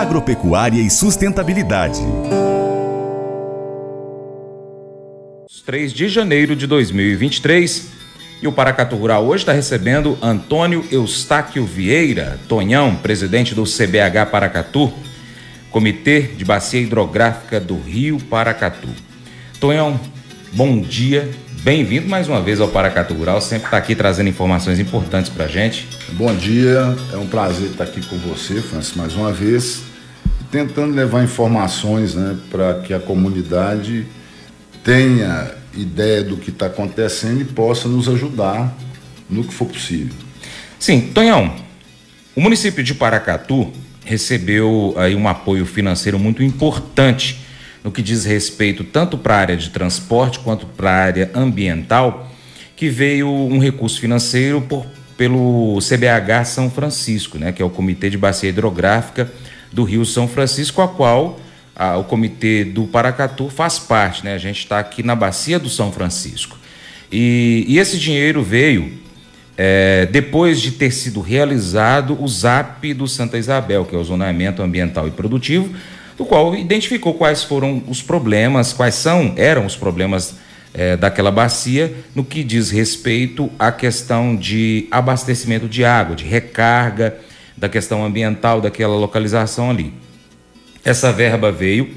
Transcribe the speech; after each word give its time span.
agropecuária 0.00 0.80
e 0.80 0.88
sustentabilidade. 0.88 2.00
3 5.66 5.92
de 5.92 6.08
janeiro 6.08 6.56
de 6.56 6.66
2023 6.66 7.88
e 8.40 8.46
o 8.46 8.52
Paracatu 8.52 8.96
Rural 8.96 9.26
hoje 9.26 9.42
está 9.42 9.52
recebendo 9.52 10.16
Antônio 10.22 10.86
Eustáquio 10.90 11.66
Vieira, 11.66 12.38
Tonhão, 12.48 12.94
presidente 12.94 13.54
do 13.54 13.64
CBH 13.64 14.30
Paracatu, 14.30 14.90
Comitê 15.70 16.22
de 16.22 16.44
Bacia 16.44 16.80
Hidrográfica 16.80 17.60
do 17.60 17.78
Rio 17.78 18.18
Paracatu. 18.18 18.88
Tonhão, 19.60 20.00
bom 20.52 20.80
dia, 20.80 21.28
bem-vindo 21.62 22.08
mais 22.08 22.28
uma 22.28 22.40
vez 22.40 22.60
ao 22.60 22.68
Paracatu 22.68 23.12
Rural, 23.14 23.40
sempre 23.40 23.66
está 23.66 23.76
aqui 23.76 23.94
trazendo 23.94 24.30
informações 24.30 24.78
importantes 24.78 25.28
para 25.28 25.46
a 25.46 25.48
gente. 25.48 25.86
Bom 26.12 26.34
dia, 26.34 26.96
é 27.12 27.16
um 27.16 27.26
prazer 27.26 27.72
estar 27.72 27.84
aqui 27.84 28.00
com 28.06 28.16
você, 28.16 28.62
Francis, 28.62 28.94
mais 28.94 29.14
uma 29.14 29.32
vez, 29.32 29.87
tentando 30.50 30.94
levar 30.94 31.22
informações 31.22 32.14
né, 32.14 32.36
para 32.50 32.80
que 32.80 32.94
a 32.94 32.98
comunidade 32.98 34.06
tenha 34.82 35.52
ideia 35.74 36.22
do 36.22 36.36
que 36.36 36.50
está 36.50 36.66
acontecendo 36.66 37.42
e 37.42 37.44
possa 37.44 37.88
nos 37.88 38.08
ajudar 38.08 38.74
no 39.28 39.44
que 39.44 39.52
for 39.52 39.66
possível. 39.66 40.14
Sim, 40.78 41.10
Tonhão, 41.12 41.54
o 42.34 42.40
município 42.40 42.82
de 42.82 42.94
Paracatu 42.94 43.70
recebeu 44.04 44.94
aí 44.96 45.14
um 45.14 45.28
apoio 45.28 45.66
financeiro 45.66 46.18
muito 46.18 46.42
importante 46.42 47.40
no 47.84 47.92
que 47.92 48.00
diz 48.00 48.24
respeito 48.24 48.82
tanto 48.82 49.18
para 49.18 49.34
a 49.34 49.38
área 49.38 49.56
de 49.56 49.70
transporte 49.70 50.38
quanto 50.38 50.66
para 50.66 50.90
a 50.90 50.94
área 50.94 51.30
ambiental, 51.34 52.32
que 52.74 52.88
veio 52.88 53.28
um 53.28 53.58
recurso 53.58 54.00
financeiro 54.00 54.60
por, 54.62 54.86
pelo 55.16 55.78
CBH 55.78 56.44
São 56.46 56.70
Francisco, 56.70 57.38
né, 57.38 57.52
que 57.52 57.60
é 57.60 57.64
o 57.64 57.70
Comitê 57.70 58.08
de 58.08 58.16
Bacia 58.16 58.48
Hidrográfica 58.48 59.30
do 59.72 59.84
Rio 59.84 60.04
São 60.04 60.26
Francisco, 60.26 60.80
a 60.82 60.88
qual 60.88 61.38
a, 61.74 61.96
o 61.96 62.04
comitê 62.04 62.64
do 62.64 62.84
Paracatu 62.84 63.48
faz 63.48 63.78
parte, 63.78 64.24
né? 64.24 64.34
A 64.34 64.38
gente 64.38 64.58
está 64.58 64.78
aqui 64.78 65.02
na 65.02 65.14
bacia 65.14 65.58
do 65.58 65.68
São 65.68 65.92
Francisco. 65.92 66.58
E, 67.10 67.64
e 67.68 67.78
esse 67.78 67.98
dinheiro 67.98 68.42
veio 68.42 68.92
é, 69.56 70.06
depois 70.06 70.60
de 70.60 70.72
ter 70.72 70.92
sido 70.92 71.20
realizado 71.20 72.16
o 72.22 72.28
ZAP 72.28 72.94
do 72.94 73.08
Santa 73.08 73.38
Isabel, 73.38 73.84
que 73.84 73.94
é 73.94 73.98
o 73.98 74.04
Zonamento 74.04 74.62
Ambiental 74.62 75.08
e 75.08 75.10
Produtivo, 75.10 75.74
do 76.16 76.24
qual 76.24 76.54
identificou 76.54 77.14
quais 77.14 77.42
foram 77.42 77.82
os 77.88 78.02
problemas, 78.02 78.72
quais 78.72 78.94
são, 78.94 79.32
eram 79.36 79.64
os 79.64 79.76
problemas 79.76 80.36
é, 80.74 80.96
daquela 80.96 81.30
bacia 81.30 81.94
no 82.14 82.24
que 82.24 82.44
diz 82.44 82.70
respeito 82.70 83.50
à 83.58 83.72
questão 83.72 84.36
de 84.36 84.86
abastecimento 84.90 85.68
de 85.68 85.84
água, 85.84 86.14
de 86.14 86.24
recarga, 86.24 87.18
da 87.58 87.68
questão 87.68 88.04
ambiental 88.04 88.60
daquela 88.60 88.96
localização 88.96 89.70
ali. 89.70 89.92
Essa 90.84 91.12
verba 91.12 91.50
veio 91.50 91.92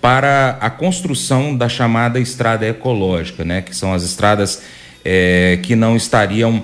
para 0.00 0.58
a 0.60 0.70
construção 0.70 1.56
da 1.56 1.68
chamada 1.68 2.20
estrada 2.20 2.66
ecológica, 2.66 3.44
né, 3.44 3.62
que 3.62 3.74
são 3.74 3.92
as 3.92 4.02
estradas 4.02 4.62
é, 5.04 5.58
que 5.62 5.74
não 5.74 5.96
estariam 5.96 6.62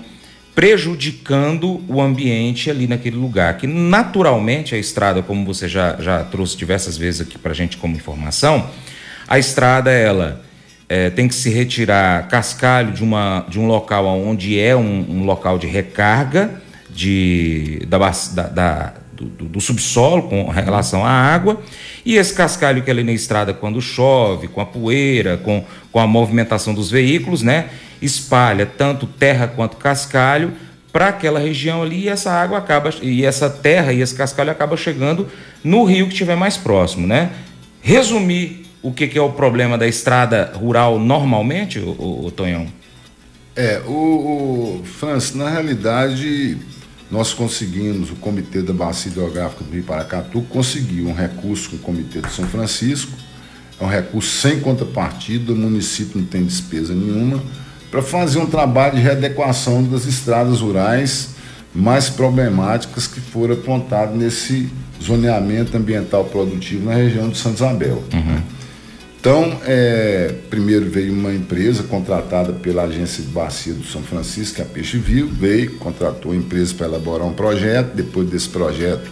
prejudicando 0.55 1.83
o 1.89 2.01
ambiente 2.01 2.71
ali 2.71 2.87
naquele 2.87 3.17
lugar. 3.17 3.57
Que 3.57 3.67
naturalmente 3.67 4.75
a 4.75 4.79
estrada, 4.79 5.21
como 5.21 5.45
você 5.45 5.67
já, 5.69 5.97
já 5.99 6.23
trouxe 6.23 6.57
diversas 6.57 6.97
vezes 6.97 7.23
aqui 7.23 7.39
para 7.39 7.51
a 7.51 7.55
gente 7.55 7.77
como 7.77 7.97
informação, 7.97 8.71
a 9.27 9.39
estrada 9.39 9.91
ela 9.91 10.43
é, 10.89 11.11
tem 11.11 11.27
que 11.27 11.35
se 11.35 11.51
retirar 11.51 12.29
cascalho 12.29 12.93
de, 12.93 13.03
uma, 13.03 13.45
de 13.49 13.59
um 13.59 13.67
local 13.67 14.07
onde 14.07 14.61
é 14.61 14.77
um, 14.77 15.05
um 15.09 15.25
local 15.25 15.59
de 15.59 15.67
recarga 15.67 16.63
de, 16.95 17.81
da, 17.89 17.99
da, 17.99 18.95
do, 19.13 19.25
do, 19.25 19.45
do, 19.47 19.61
subsolo 19.61 20.23
com 20.23 20.49
relação 20.49 21.05
à 21.05 21.11
água, 21.11 21.61
e 22.07 22.17
esse 22.17 22.33
cascalho 22.33 22.83
que 22.83 22.91
é 22.91 22.93
ali 22.93 23.03
na 23.03 23.13
estrada, 23.13 23.53
quando 23.53 23.83
chove, 23.83 24.47
com 24.47 24.61
a 24.61 24.67
poeira, 24.67 25.37
com, 25.39 25.65
com 25.91 25.99
a 25.99 26.07
movimentação 26.07 26.73
dos 26.73 26.91
veículos, 26.91 27.43
né, 27.43 27.69
espalha 28.01 28.65
tanto 28.65 29.07
terra 29.07 29.49
quanto 29.49 29.77
cascalho 29.77 30.53
para 30.93 31.09
aquela 31.09 31.41
região 31.41 31.83
ali, 31.83 32.05
e 32.05 32.09
essa 32.09 32.31
água 32.31 32.59
acaba, 32.59 32.91
e 33.03 33.25
essa 33.25 33.51
terra 33.51 33.93
e 33.93 34.01
esse 34.01 34.15
cascalho 34.15 34.53
acaba 34.53 34.77
chegando 34.77 35.29
no 35.65 35.83
rio 35.83 36.07
que 36.07 36.13
estiver 36.13 36.37
mais 36.37 36.57
próximo, 36.57 37.05
né? 37.05 37.33
Resumir 37.83 38.65
o 38.81 38.93
que, 38.93 39.09
que 39.09 39.19
é 39.19 39.21
o 39.21 39.33
problema 39.33 39.77
da 39.77 39.89
estrada 39.89 40.53
rural 40.55 41.01
normalmente, 41.01 41.81
o, 41.81 41.89
o, 41.99 42.27
o 42.27 42.31
Tonhão? 42.31 42.69
É, 43.57 43.81
o, 43.87 43.91
o 43.91 44.85
Francis, 44.85 45.35
na 45.35 45.49
realidade, 45.49 46.59
nós 47.15 47.33
conseguimos, 47.33 48.11
o 48.11 48.17
Comitê 48.17 48.61
da 48.61 48.73
Bacia 48.73 49.09
Hidrográfica 49.09 49.63
do 49.63 49.73
Rio 49.73 49.85
Paracatu 49.85 50.43
conseguiu 50.51 51.07
um 51.07 51.15
recurso 51.15 51.71
com 51.71 51.77
o 51.77 51.79
Comitê 51.79 52.21
de 52.21 52.29
São 52.33 52.45
Francisco, 52.45 53.13
é 53.81 53.85
um 53.85 53.89
recurso 53.89 54.41
sem 54.41 54.59
contrapartida, 54.59 55.53
o 55.53 55.57
município 55.57 56.21
não 56.21 56.27
tem 56.27 56.45
despesa 56.45 56.93
nenhuma, 56.93 57.41
para 57.89 58.03
fazer 58.03 58.41
um 58.41 58.47
trabalho 58.47 58.97
de 58.97 59.01
readequação 59.01 59.85
das 59.85 60.07
estradas 60.07 60.59
rurais 60.59 61.37
mais 61.73 62.11
problemáticas 62.11 63.07
que 63.07 63.21
foram 63.21 63.55
apontadas 63.55 64.17
nesse 64.17 64.69
zoneamento 65.01 65.77
ambiental 65.77 66.25
produtivo 66.25 66.87
na 66.87 66.95
região 66.95 67.29
de 67.29 67.39
Santa 67.39 67.57
Isabel. 67.65 68.03
Uhum. 68.13 68.34
Então, 69.25 69.59
é, 69.65 70.35
primeiro 70.51 70.85
veio 70.91 71.11
uma 71.11 71.33
empresa 71.33 71.83
contratada 71.85 72.53
pela 72.53 72.83
agência 72.83 73.23
de 73.23 73.31
bacia 73.31 73.73
do 73.73 73.83
São 73.87 74.03
Francisco, 74.03 74.61
é 74.61 74.65
a 74.65 74.67
Peixe 74.67 74.99
Vivo, 74.99 75.31
veio, 75.35 75.77
contratou 75.77 76.33
a 76.33 76.37
empresa 76.37 76.75
para 76.75 76.89
elaborar 76.89 77.27
um 77.27 77.33
projeto. 77.33 77.95
Depois 77.95 78.29
desse 78.29 78.51
projeto, 78.51 79.11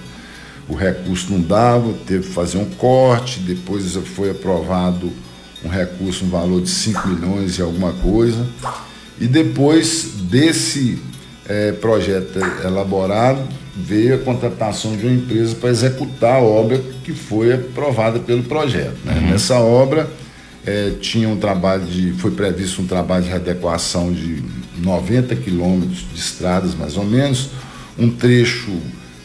o 0.69 0.75
recurso 0.75 1.33
não 1.33 1.41
dava, 1.41 1.95
teve 2.07 2.27
que 2.27 2.35
fazer 2.35 2.59
um 2.59 2.67
corte. 2.67 3.41
Depois 3.41 3.95
foi 4.15 4.29
aprovado 4.29 5.11
um 5.65 5.71
recurso 5.71 6.27
no 6.27 6.31
valor 6.31 6.61
de 6.61 6.69
5 6.69 7.09
milhões 7.09 7.57
e 7.57 7.63
alguma 7.63 7.95
coisa. 7.95 8.47
E 9.19 9.27
depois 9.27 10.11
desse 10.25 10.99
é, 11.49 11.73
projeto 11.73 12.39
elaborado, 12.65 13.41
veio 13.75 14.15
a 14.15 14.19
contratação 14.19 14.97
de 14.97 15.07
uma 15.07 15.15
empresa 15.15 15.55
para 15.55 15.71
executar 15.71 16.37
a 16.37 16.43
obra 16.43 16.81
que 17.05 17.13
foi 17.13 17.53
aprovada 17.55 18.19
pelo 18.19 18.43
projeto. 18.43 18.97
Né? 19.05 19.15
Uhum. 19.15 19.31
Nessa 19.31 19.59
obra 19.59 20.09
é, 20.65 20.93
tinha 21.01 21.29
um 21.29 21.37
trabalho 21.37 21.85
de. 21.85 22.13
foi 22.13 22.31
previsto 22.31 22.83
um 22.83 22.87
trabalho 22.87 23.25
de 23.25 23.31
readequação 23.31 24.13
de 24.13 24.43
90 24.79 25.35
quilômetros 25.37 26.05
de 26.13 26.19
estradas, 26.19 26.75
mais 26.75 26.97
ou 26.97 27.05
menos, 27.05 27.51
um 27.99 28.11
trecho 28.11 28.71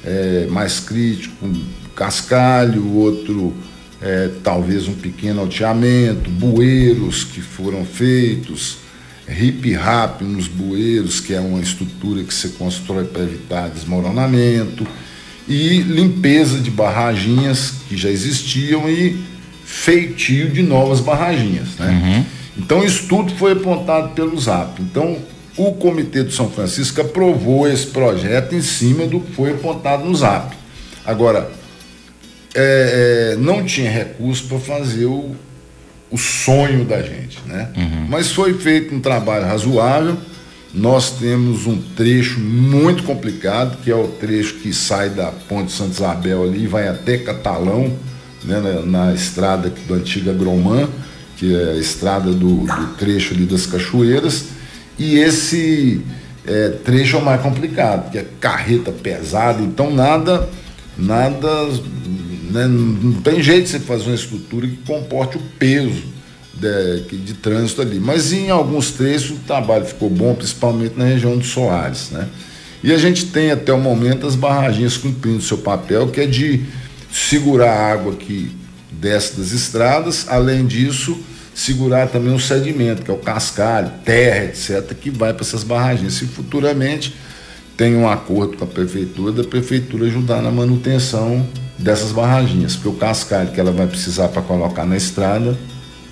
é, 0.03 0.47
mais 0.49 0.79
crítico, 0.79 1.45
um 1.45 1.63
cascalho, 1.95 2.93
outro 2.93 3.53
é, 4.01 4.29
talvez 4.43 4.87
um 4.87 4.93
pequeno 4.93 5.41
alteamento, 5.41 6.29
bueiros 6.29 7.23
que 7.23 7.41
foram 7.41 7.85
feitos 7.85 8.86
hip 9.29 9.73
rap 9.73 10.23
nos 10.23 10.47
bueiros, 10.47 11.19
que 11.19 11.33
é 11.33 11.39
uma 11.39 11.59
estrutura 11.59 12.23
que 12.23 12.33
se 12.33 12.49
constrói 12.49 13.05
para 13.05 13.23
evitar 13.23 13.69
desmoronamento, 13.69 14.87
e 15.47 15.79
limpeza 15.79 16.59
de 16.59 16.69
barraginhas 16.69 17.73
que 17.87 17.95
já 17.95 18.09
existiam 18.09 18.89
e 18.89 19.17
feitio 19.63 20.49
de 20.49 20.61
novas 20.61 20.99
barraginhas. 20.99 21.75
Né? 21.77 21.89
Uhum. 21.89 22.25
Então, 22.57 22.83
isso 22.83 23.07
tudo 23.07 23.33
foi 23.35 23.53
apontado 23.53 24.09
pelo 24.09 24.37
ZAP. 24.39 24.79
Então, 24.81 25.17
o 25.55 25.73
Comitê 25.73 26.23
de 26.23 26.33
São 26.33 26.49
Francisco 26.49 27.01
aprovou 27.01 27.67
esse 27.67 27.87
projeto 27.87 28.55
em 28.55 28.61
cima 28.61 29.05
do 29.05 29.19
que 29.19 29.33
foi 29.33 29.51
apontado 29.51 30.03
no 30.05 30.15
ZAP. 30.15 30.53
Agora, 31.05 31.49
é, 32.53 33.33
é, 33.33 33.35
não 33.37 33.63
tinha 33.63 33.89
recurso 33.89 34.45
para 34.45 34.59
fazer 34.59 35.05
o, 35.05 35.35
o 36.09 36.17
sonho 36.17 36.85
da 36.85 37.01
gente, 37.01 37.39
né? 37.45 37.69
Uhum. 37.75 38.07
Mas 38.09 38.31
foi 38.31 38.53
feito 38.53 38.95
um 38.95 38.99
trabalho 38.99 39.45
razoável. 39.45 40.17
Nós 40.73 41.11
temos 41.11 41.65
um 41.65 41.81
trecho 41.95 42.39
muito 42.39 43.03
complicado, 43.03 43.77
que 43.83 43.89
é 43.89 43.95
o 43.95 44.07
trecho 44.07 44.55
que 44.55 44.73
sai 44.73 45.09
da 45.09 45.31
Ponte 45.31 45.71
Santa 45.71 45.91
Isabel 45.91 46.43
ali 46.43 46.63
e 46.63 46.67
vai 46.67 46.87
até 46.87 47.17
Catalão, 47.17 47.91
né, 48.43 48.59
na, 48.59 49.07
na 49.07 49.13
estrada 49.13 49.71
do 49.87 49.93
antiga 49.93 50.33
Gromã, 50.33 50.87
que 51.37 51.55
é 51.55 51.71
a 51.71 51.75
estrada 51.75 52.31
do, 52.31 52.65
do 52.65 52.87
trecho 52.97 53.33
ali 53.33 53.45
das 53.45 53.65
cachoeiras. 53.65 54.45
E 54.99 55.17
esse 55.17 56.01
é, 56.45 56.69
trecho 56.69 57.17
é 57.17 57.19
o 57.19 57.25
mais 57.25 57.41
complicado, 57.41 58.11
que 58.11 58.17
é 58.17 58.25
carreta 58.39 58.91
pesada, 58.91 59.61
então 59.61 59.93
nada, 59.93 60.47
nada 60.97 61.47
né? 62.51 62.67
Não 62.67 63.13
tem 63.21 63.41
jeito 63.41 63.65
de 63.65 63.71
você 63.71 63.79
fazer 63.79 64.05
uma 64.05 64.15
estrutura 64.15 64.67
que 64.67 64.77
comporte 64.77 65.37
o 65.37 65.41
peso 65.59 66.03
de, 66.53 67.17
de 67.17 67.33
trânsito 67.35 67.81
ali. 67.81 67.99
Mas 67.99 68.33
em 68.33 68.49
alguns 68.49 68.91
trechos 68.91 69.31
o 69.31 69.39
trabalho 69.41 69.85
ficou 69.85 70.09
bom, 70.09 70.33
principalmente 70.33 70.97
na 70.97 71.05
região 71.05 71.37
do 71.37 71.45
Soares. 71.45 72.09
Né? 72.11 72.27
E 72.83 72.91
a 72.93 72.97
gente 72.97 73.27
tem 73.27 73.51
até 73.51 73.71
o 73.73 73.79
momento 73.79 74.25
as 74.25 74.35
barraginhas 74.35 74.97
cumprindo 74.97 75.41
seu 75.41 75.57
papel, 75.57 76.07
que 76.07 76.21
é 76.21 76.25
de 76.25 76.65
segurar 77.11 77.71
a 77.71 77.91
água 77.91 78.13
que 78.15 78.51
desce 78.91 79.37
das 79.37 79.51
estradas, 79.51 80.25
além 80.27 80.65
disso, 80.65 81.17
segurar 81.53 82.07
também 82.07 82.33
o 82.33 82.39
sedimento, 82.39 83.01
que 83.01 83.11
é 83.11 83.13
o 83.13 83.17
cascalho, 83.17 83.91
terra, 84.03 84.45
etc., 84.45 84.93
que 84.99 85.09
vai 85.09 85.33
para 85.33 85.43
essas 85.43 85.63
barraginhas. 85.63 86.21
E 86.21 86.27
futuramente 86.27 87.15
tem 87.77 87.95
um 87.95 88.09
acordo 88.09 88.57
com 88.57 88.65
a 88.65 88.67
prefeitura, 88.67 89.31
da 89.31 89.43
prefeitura 89.43 90.07
ajudar 90.07 90.41
na 90.41 90.49
manutenção 90.51 91.47
dessas 91.77 92.11
barraginhas, 92.11 92.75
porque 92.75 92.89
o 92.89 92.93
cascalho 92.93 93.51
que 93.51 93.59
ela 93.59 93.71
vai 93.71 93.85
precisar 93.85 94.29
para 94.29 94.41
colocar 94.41 94.83
na 94.83 94.97
estrada 94.97 95.55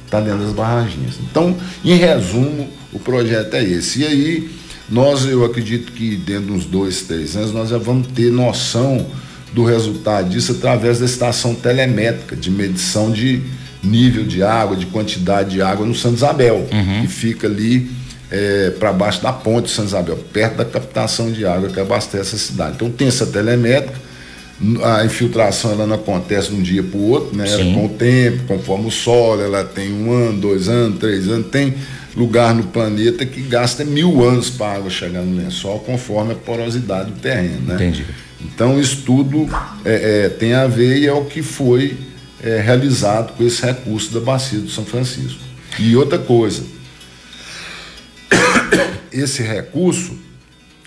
está 0.05 0.21
dentro 0.21 0.43
das 0.43 0.53
barraginhas. 0.53 1.15
Então, 1.19 1.57
em 1.83 1.95
resumo, 1.95 2.69
o 2.93 2.99
projeto 2.99 3.55
é 3.55 3.63
esse. 3.63 4.01
E 4.01 4.05
aí, 4.05 4.49
nós, 4.87 5.25
eu 5.25 5.43
acredito 5.43 5.91
que 5.91 6.15
dentro 6.15 6.45
de 6.45 6.51
uns 6.51 6.65
dois, 6.65 7.01
três 7.01 7.35
anos, 7.35 7.51
nós 7.51 7.69
já 7.69 7.79
vamos 7.79 8.07
ter 8.07 8.31
noção 8.31 9.07
do 9.51 9.63
resultado 9.65 10.29
disso 10.29 10.51
através 10.51 10.99
da 10.99 11.05
estação 11.05 11.55
telemétrica 11.55 12.35
de 12.35 12.51
medição 12.51 13.11
de 13.11 13.41
nível 13.81 14.23
de 14.23 14.43
água, 14.43 14.75
de 14.75 14.85
quantidade 14.85 15.51
de 15.51 15.61
água 15.61 15.85
no 15.85 15.95
Santa 15.95 16.15
Isabel, 16.15 16.67
uhum. 16.71 17.01
que 17.01 17.07
fica 17.07 17.47
ali 17.47 17.89
é, 18.31 18.71
para 18.71 18.91
baixo 18.91 19.21
da 19.21 19.31
ponte 19.31 19.65
de 19.65 19.71
Santa 19.71 19.87
Isabel, 19.89 20.17
perto 20.31 20.57
da 20.57 20.65
captação 20.65 21.31
de 21.31 21.45
água 21.45 21.69
que 21.69 21.79
abastece 21.79 22.35
a 22.35 22.39
cidade. 22.39 22.75
Então 22.75 22.89
tem 22.89 23.07
essa 23.07 23.25
telemétrica, 23.25 23.99
a 24.83 25.05
infiltração 25.05 25.71
ela 25.71 25.85
não 25.85 25.95
acontece 25.95 26.49
de 26.49 26.55
um 26.55 26.61
dia 26.61 26.81
para 26.81 26.97
o 26.97 27.09
outro, 27.09 27.35
né? 27.35 27.45
com 27.73 27.85
o 27.85 27.89
tempo, 27.89 28.43
conforme 28.47 28.87
o 28.87 28.91
solo, 28.91 29.41
ela 29.41 29.63
tem 29.63 29.91
um 29.91 30.11
ano, 30.11 30.39
dois 30.39 30.69
anos, 30.69 30.97
três 30.97 31.27
anos, 31.27 31.47
tem 31.47 31.73
lugar 32.15 32.55
no 32.55 32.63
planeta 32.63 33.25
que 33.25 33.41
gasta 33.41 33.83
mil 33.83 34.23
anos 34.23 34.49
para 34.49 34.67
a 34.67 34.75
água 34.75 34.89
chegar 34.89 35.21
no 35.21 35.35
lençol, 35.35 35.79
conforme 35.79 36.31
a 36.31 36.35
porosidade 36.35 37.11
do 37.11 37.19
terreno. 37.19 37.67
Né? 37.67 37.75
Entendi. 37.75 38.05
Então 38.41 38.79
isso 38.79 39.01
tudo 39.05 39.49
é, 39.83 40.25
é, 40.25 40.29
tem 40.29 40.53
a 40.53 40.67
ver 40.67 40.99
e 40.99 41.07
é 41.07 41.13
o 41.13 41.25
que 41.25 41.41
foi 41.41 41.97
é, 42.41 42.61
realizado 42.61 43.33
com 43.33 43.43
esse 43.43 43.61
recurso 43.65 44.13
da 44.13 44.19
bacia 44.21 44.59
do 44.59 44.69
São 44.69 44.85
Francisco. 44.85 45.39
E 45.77 45.95
outra 45.95 46.17
coisa, 46.17 46.63
esse 49.11 49.43
recurso 49.43 50.17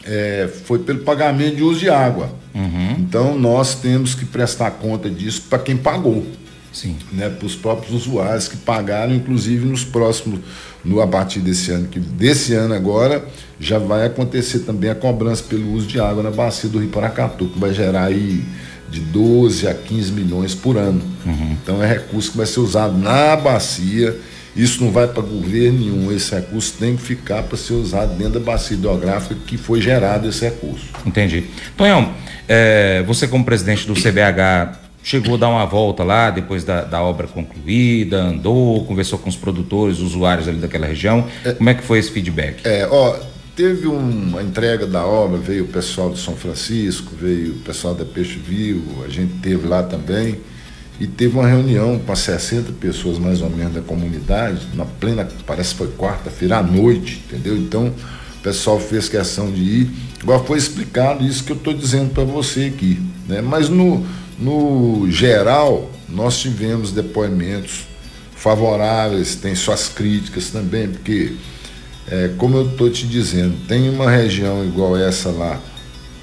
é, 0.05 0.49
foi 0.65 0.79
pelo 0.79 1.01
pagamento 1.01 1.57
de 1.57 1.63
uso 1.63 1.81
de 1.81 1.91
água. 1.91 2.31
Uhum. 2.55 2.97
Então 2.99 3.39
nós 3.39 3.75
temos 3.75 4.15
que 4.15 4.25
prestar 4.25 4.71
conta 4.73 5.09
disso 5.09 5.43
para 5.49 5.59
quem 5.59 5.77
pagou. 5.77 6.27
Sim. 6.73 6.97
Né, 7.13 7.29
para 7.29 7.47
os 7.47 7.57
próprios 7.57 7.93
usuários 7.95 8.47
que 8.47 8.57
pagaram, 8.57 9.15
inclusive 9.15 9.67
nos 9.67 9.85
próximos, 9.85 10.41
no 10.85 11.01
a 11.01 11.07
partir 11.07 11.41
desse 11.41 11.71
ano, 11.71 11.89
que 11.89 11.99
desse 11.99 12.55
ano 12.55 12.75
agora, 12.75 13.25
já 13.59 13.79
vai 13.79 14.07
acontecer 14.07 14.61
também 14.61 14.91
a 14.91 14.95
cobrança 14.95 15.43
pelo 15.43 15.73
uso 15.73 15.87
de 15.87 15.99
água 15.99 16.23
na 16.23 16.31
bacia 16.31 16.69
do 16.69 16.79
Rio 16.79 16.91
Paracatu, 16.91 17.49
que 17.49 17.59
vai 17.59 17.73
gerar 17.73 18.05
aí 18.05 18.45
de 18.91 19.01
12 19.01 19.67
a 19.67 19.75
15 19.75 20.13
milhões 20.13 20.55
por 20.55 20.77
ano. 20.77 21.03
Uhum. 21.27 21.57
Então 21.63 21.83
é 21.83 21.87
recurso 21.87 22.31
que 22.31 22.37
vai 22.37 22.47
ser 22.47 22.61
usado 22.61 22.97
na 22.97 23.37
bacia. 23.37 24.17
Isso 24.59 24.83
não 24.85 24.91
vai 24.91 25.07
para 25.07 25.23
governo 25.23 25.79
nenhum. 25.79 26.13
Esse 26.13 26.35
recurso 26.35 26.75
tem 26.79 26.97
que 26.97 27.03
ficar 27.03 27.45
para 27.45 27.57
ser 27.57 27.75
usado 27.75 28.17
dentro 28.17 28.35
da 28.35 28.41
bacia 28.41 28.77
hidrográfica 28.77 29.37
que 29.47 29.57
foi 29.57 29.81
gerado 29.81 30.29
esse 30.29 30.45
recurso. 30.45 30.87
Entendi. 31.07 31.45
Tonhão, 31.77 32.13
é, 32.49 33.05
você 33.07 33.29
como 33.29 33.45
presidente 33.45 33.87
do 33.87 33.95
CBH 33.95 34.77
chegou 35.03 35.37
a 35.37 35.39
dar 35.39 35.49
uma 35.49 35.65
volta 35.65 36.03
lá 36.03 36.31
depois 36.31 36.65
da, 36.65 36.83
da 36.83 37.01
obra 37.01 37.29
concluída, 37.29 38.21
andou, 38.21 38.85
conversou 38.85 39.19
com 39.19 39.29
os 39.29 39.37
produtores, 39.37 40.01
usuários 40.01 40.49
ali 40.49 40.59
daquela 40.59 40.87
região. 40.87 41.27
É, 41.45 41.53
Como 41.53 41.71
é 41.71 41.75
que 41.75 41.83
foi 41.83 42.01
esse 42.01 42.11
feedback? 42.11 42.61
É, 42.65 42.87
ó, 42.91 43.17
teve 43.55 43.87
uma 43.87 44.43
entrega 44.43 44.87
da 44.87 45.07
obra, 45.07 45.39
veio 45.39 45.65
o 45.65 45.69
pessoal 45.69 46.11
de 46.11 46.19
São 46.19 46.35
Francisco, 46.35 47.13
veio 47.19 47.53
o 47.53 47.59
pessoal 47.61 47.95
da 47.95 48.05
Peixe 48.05 48.39
Vivo, 48.39 49.05
a 49.05 49.09
gente 49.09 49.35
teve 49.35 49.67
lá 49.67 49.83
também. 49.83 50.37
E 51.01 51.07
teve 51.07 51.37
uma 51.37 51.47
reunião 51.47 51.99
com 51.99 52.17
60 52.17 52.73
pessoas 52.73 53.19
mais 53.19 53.41
ou 53.41 53.49
menos 53.49 53.75
da 53.75 53.81
comunidade, 53.81 54.67
na 54.75 54.85
plena, 54.85 55.29
parece 55.47 55.71
que 55.71 55.79
foi 55.79 55.89
quarta-feira 55.89 56.59
à 56.59 56.63
noite, 56.63 57.23
entendeu? 57.27 57.57
Então 57.57 57.87
o 57.87 58.43
pessoal 58.43 58.81
fez 58.81 59.09
questão 59.09 59.51
de 59.51 59.61
ir. 59.61 59.91
Agora 60.23 60.41
foi 60.41 60.59
explicado 60.59 61.25
isso 61.25 61.45
que 61.45 61.53
eu 61.53 61.57
estou 61.57 61.73
dizendo 61.73 62.11
para 62.13 62.25
você 62.25 62.73
aqui. 62.75 63.01
Né? 63.29 63.41
Mas 63.41 63.69
no, 63.69 64.05
no 64.39 65.09
geral, 65.09 65.91
nós 66.09 66.39
tivemos 66.39 66.91
depoimentos 66.91 67.87
favoráveis, 68.35 69.37
tem 69.37 69.55
suas 69.55 69.89
críticas 69.89 70.49
também, 70.49 70.89
porque 70.89 71.35
é, 72.11 72.31
como 72.39 72.57
eu 72.57 72.71
estou 72.71 72.89
te 72.89 73.07
dizendo, 73.07 73.55
tem 73.67 73.91
uma 73.91 74.11
região 74.11 74.65
igual 74.65 74.97
essa 74.97 75.31
lá, 75.31 75.61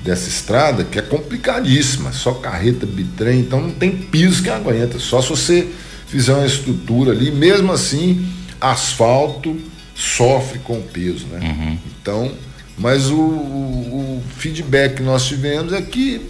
dessa 0.05 0.29
estrada, 0.29 0.83
que 0.83 0.99
é 0.99 1.01
complicadíssima, 1.01 2.13
só 2.13 2.35
carreta, 2.35 2.85
bitrem, 2.85 3.39
então 3.39 3.59
não 3.59 3.71
tem 3.71 3.91
piso 3.91 4.43
que 4.43 4.49
aguenta, 4.51 4.99
só 4.99 5.19
se 5.19 5.29
você 5.29 5.67
fizer 6.05 6.33
uma 6.35 6.45
estrutura 6.45 7.11
ali, 7.11 7.31
mesmo 7.31 7.71
assim, 7.71 8.27
asfalto 8.61 9.59
sofre 9.95 10.59
com 10.59 10.79
peso, 10.81 11.25
né? 11.27 11.39
Uhum. 11.41 11.77
Então, 11.99 12.31
mas 12.77 13.09
o, 13.09 13.15
o, 13.15 14.19
o, 14.19 14.23
feedback 14.37 14.97
que 14.97 15.03
nós 15.03 15.25
tivemos 15.25 15.73
é 15.73 15.81
que 15.81 16.21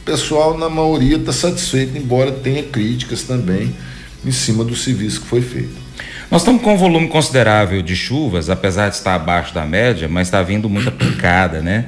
o 0.00 0.04
pessoal, 0.04 0.56
na 0.56 0.68
maioria, 0.68 1.16
está 1.16 1.32
satisfeito, 1.32 1.98
embora 1.98 2.30
tenha 2.30 2.62
críticas 2.62 3.22
também 3.22 3.74
em 4.24 4.30
cima 4.30 4.62
do 4.62 4.76
serviço 4.76 5.22
que 5.22 5.26
foi 5.26 5.40
feito. 5.40 5.88
Nós 6.30 6.42
estamos 6.42 6.62
com 6.62 6.74
um 6.74 6.76
volume 6.76 7.08
considerável 7.08 7.82
de 7.82 7.96
chuvas, 7.96 8.50
apesar 8.50 8.90
de 8.90 8.96
estar 8.96 9.14
abaixo 9.14 9.54
da 9.54 9.64
média, 9.64 10.06
mas 10.08 10.28
está 10.28 10.42
vindo 10.42 10.68
muita 10.68 10.92
picada, 10.92 11.60
né? 11.60 11.86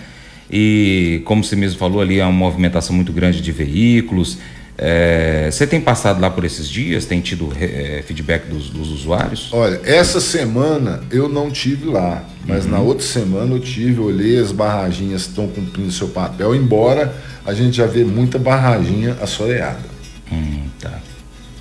E 0.51 1.23
como 1.25 1.45
você 1.45 1.55
mesmo 1.55 1.79
falou 1.79 2.01
ali, 2.01 2.21
há 2.21 2.27
uma 2.27 2.33
movimentação 2.33 2.95
muito 2.95 3.13
grande 3.13 3.41
de 3.41 3.53
veículos. 3.53 4.39
É, 4.83 5.51
você 5.53 5.67
tem 5.67 5.79
passado 5.79 6.21
lá 6.21 6.31
por 6.31 6.43
esses 6.43 6.67
dias? 6.67 7.05
Tem 7.05 7.21
tido 7.21 7.53
é, 7.61 8.03
feedback 8.07 8.47
dos, 8.49 8.71
dos, 8.71 8.91
usuários? 8.91 9.51
Olha, 9.53 9.79
essa 9.85 10.21
semana 10.21 11.03
eu 11.11 11.29
não 11.29 11.51
tive 11.51 11.87
lá, 11.87 12.25
mas 12.47 12.65
uhum. 12.65 12.71
na 12.71 12.79
outra 12.79 13.07
semana 13.07 13.55
eu 13.55 13.61
tive, 13.61 14.01
olhei 14.01 14.39
as 14.39 14.53
barraginhas 14.53 15.23
estão 15.23 15.47
cumprindo 15.49 15.93
seu 15.93 16.09
papel, 16.09 16.55
embora 16.55 17.15
a 17.45 17.53
gente 17.53 17.77
já 17.77 17.87
vê 17.87 18.05
muita 18.05 18.39
barraginha 18.39 19.19
assoreada. 19.21 19.85
Hum, 20.33 20.63
tá. 20.81 20.99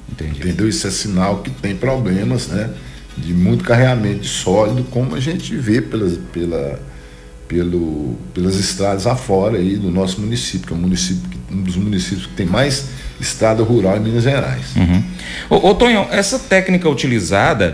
Entendi. 0.10 0.40
Entendeu? 0.40 0.70
Isso 0.70 0.88
é 0.88 0.92
sinal 0.92 1.40
que 1.40 1.50
tem 1.50 1.76
problemas, 1.76 2.48
né? 2.48 2.70
De 3.18 3.34
muito 3.34 3.66
carregamento 3.66 4.22
de 4.22 4.30
sólido, 4.30 4.86
como 4.92 5.16
a 5.16 5.20
gente 5.20 5.56
vê 5.58 5.82
pelas, 5.82 6.18
pela, 6.32 6.80
pelo, 7.50 8.16
pelas 8.32 8.56
estradas 8.56 9.08
afora 9.08 9.58
aí 9.58 9.76
do 9.76 9.90
nosso 9.90 10.22
município, 10.22 10.68
que 10.68 10.74
é 10.74 10.76
um, 10.78 10.80
município, 10.80 11.40
um 11.52 11.64
dos 11.64 11.76
municípios 11.76 12.28
que 12.28 12.34
tem 12.34 12.46
mais 12.46 12.90
estrada 13.20 13.64
rural 13.64 13.98
em 13.98 14.02
Minas 14.02 14.24
Gerais. 14.24 14.76
Uhum. 14.76 15.04
Ô, 15.50 15.70
ô 15.70 15.76
Tonhão, 15.76 16.08
essa 16.12 16.38
técnica 16.38 16.88
utilizada, 16.88 17.74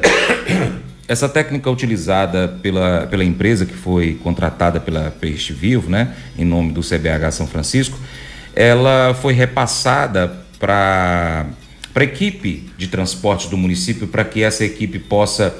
essa 1.08 1.28
técnica 1.28 1.70
utilizada 1.70 2.48
pela, 2.48 3.06
pela 3.06 3.24
empresa 3.24 3.66
que 3.66 3.74
foi 3.74 4.18
contratada 4.24 4.80
pela 4.80 5.12
Peixe 5.12 5.52
Vivo, 5.52 5.90
né, 5.90 6.14
em 6.38 6.46
nome 6.46 6.72
do 6.72 6.80
CBH 6.80 7.32
São 7.34 7.46
Francisco, 7.46 8.00
ela 8.56 9.14
foi 9.14 9.34
repassada 9.34 10.32
para 10.58 11.48
para 11.94 12.04
a 12.04 12.08
equipe 12.08 12.70
de 12.78 12.90
transporte 12.90 13.48
do 13.48 13.56
município, 13.56 14.06
para 14.06 14.26
que 14.26 14.44
essa 14.44 14.66
equipe 14.66 15.00
possa 15.00 15.56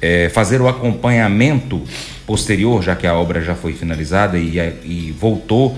é, 0.00 0.28
fazer 0.28 0.60
o 0.60 0.68
acompanhamento 0.68 1.82
posterior, 2.26 2.82
já 2.82 2.94
que 2.94 3.06
a 3.06 3.14
obra 3.14 3.42
já 3.42 3.54
foi 3.54 3.72
finalizada 3.72 4.38
e, 4.38 4.58
e 4.84 5.14
voltou. 5.18 5.76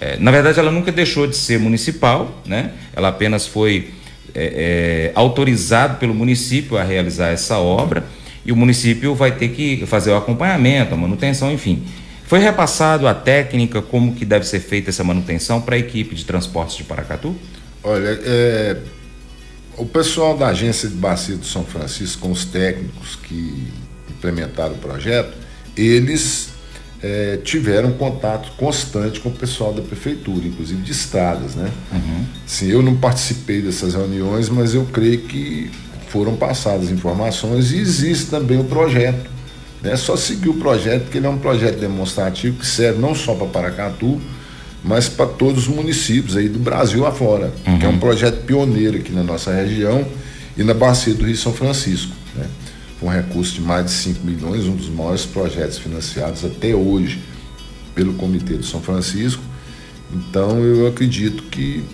É, 0.00 0.16
na 0.18 0.30
verdade, 0.30 0.58
ela 0.58 0.70
nunca 0.70 0.90
deixou 0.90 1.26
de 1.26 1.36
ser 1.36 1.58
municipal, 1.58 2.42
né? 2.44 2.72
ela 2.94 3.08
apenas 3.08 3.46
foi 3.46 3.90
é, 4.34 5.10
é 5.10 5.12
autorizado 5.14 5.98
pelo 5.98 6.14
município 6.14 6.76
a 6.76 6.82
realizar 6.82 7.28
essa 7.28 7.58
obra 7.58 8.04
e 8.44 8.50
o 8.50 8.56
município 8.56 9.14
vai 9.14 9.32
ter 9.32 9.48
que 9.48 9.86
fazer 9.86 10.10
o 10.10 10.16
acompanhamento, 10.16 10.94
a 10.94 10.96
manutenção, 10.96 11.52
enfim. 11.52 11.84
Foi 12.26 12.40
repassado 12.40 13.06
a 13.06 13.14
técnica, 13.14 13.82
como 13.82 14.14
que 14.14 14.24
deve 14.24 14.46
ser 14.46 14.60
feita 14.60 14.90
essa 14.90 15.04
manutenção 15.04 15.60
para 15.60 15.76
a 15.76 15.78
equipe 15.78 16.14
de 16.14 16.24
transportes 16.24 16.76
de 16.76 16.84
Paracatu? 16.84 17.36
Olha, 17.84 18.18
é, 18.24 18.76
o 19.76 19.86
pessoal 19.86 20.36
da 20.36 20.48
agência 20.48 20.88
de 20.88 20.94
bacia 20.94 21.36
do 21.36 21.46
São 21.46 21.64
Francisco, 21.64 22.22
com 22.22 22.32
os 22.32 22.44
técnicos 22.44 23.16
que 23.16 23.68
implementaram 24.10 24.74
o 24.74 24.78
projeto, 24.78 25.32
eles 25.76 26.50
é, 27.02 27.38
tiveram 27.42 27.92
contato 27.92 28.52
constante 28.56 29.18
com 29.20 29.28
o 29.28 29.32
pessoal 29.32 29.72
da 29.72 29.82
prefeitura, 29.82 30.46
inclusive 30.46 30.80
de 30.82 30.92
estradas, 30.92 31.54
né? 31.54 31.70
Uhum. 31.92 32.24
Sim, 32.46 32.68
eu 32.68 32.82
não 32.82 32.96
participei 32.96 33.60
dessas 33.60 33.94
reuniões, 33.94 34.48
mas 34.48 34.74
eu 34.74 34.84
creio 34.86 35.22
que 35.22 35.70
foram 36.08 36.36
passadas 36.36 36.90
informações 36.90 37.72
e 37.72 37.78
existe 37.78 38.26
também 38.26 38.60
o 38.60 38.64
projeto. 38.64 39.30
É 39.82 39.96
só 39.96 40.16
seguir 40.16 40.50
o 40.50 40.54
projeto, 40.54 41.04
porque 41.04 41.18
ele 41.18 41.26
é 41.26 41.30
um 41.30 41.38
projeto 41.38 41.80
demonstrativo 41.80 42.58
que 42.58 42.66
serve 42.66 43.00
não 43.00 43.14
só 43.14 43.34
para 43.34 43.46
Paracatu, 43.46 44.20
mas 44.84 45.08
para 45.08 45.26
todos 45.26 45.68
os 45.68 45.74
municípios 45.74 46.36
aí 46.36 46.48
do 46.48 46.58
Brasil 46.58 47.06
afora, 47.06 47.52
uhum. 47.66 47.78
que 47.78 47.86
é 47.86 47.88
um 47.88 47.98
projeto 47.98 48.44
pioneiro 48.44 48.98
aqui 48.98 49.12
na 49.12 49.22
nossa 49.22 49.52
região 49.52 50.06
e 50.56 50.62
na 50.62 50.74
bacia 50.74 51.14
do 51.14 51.24
Rio 51.24 51.36
São 51.36 51.52
Francisco. 51.52 52.12
Né? 52.34 52.46
Com 52.98 53.06
um 53.06 53.10
recurso 53.10 53.54
de 53.54 53.60
mais 53.60 53.86
de 53.86 53.92
5 53.92 54.26
milhões, 54.26 54.64
um 54.64 54.74
dos 54.74 54.88
maiores 54.88 55.24
projetos 55.24 55.78
financiados 55.78 56.44
até 56.44 56.74
hoje 56.74 57.20
pelo 57.94 58.14
Comitê 58.14 58.54
do 58.54 58.64
São 58.64 58.80
Francisco. 58.80 59.42
Então 60.12 60.58
eu 60.58 60.86
acredito 60.86 61.44
que 61.44 61.84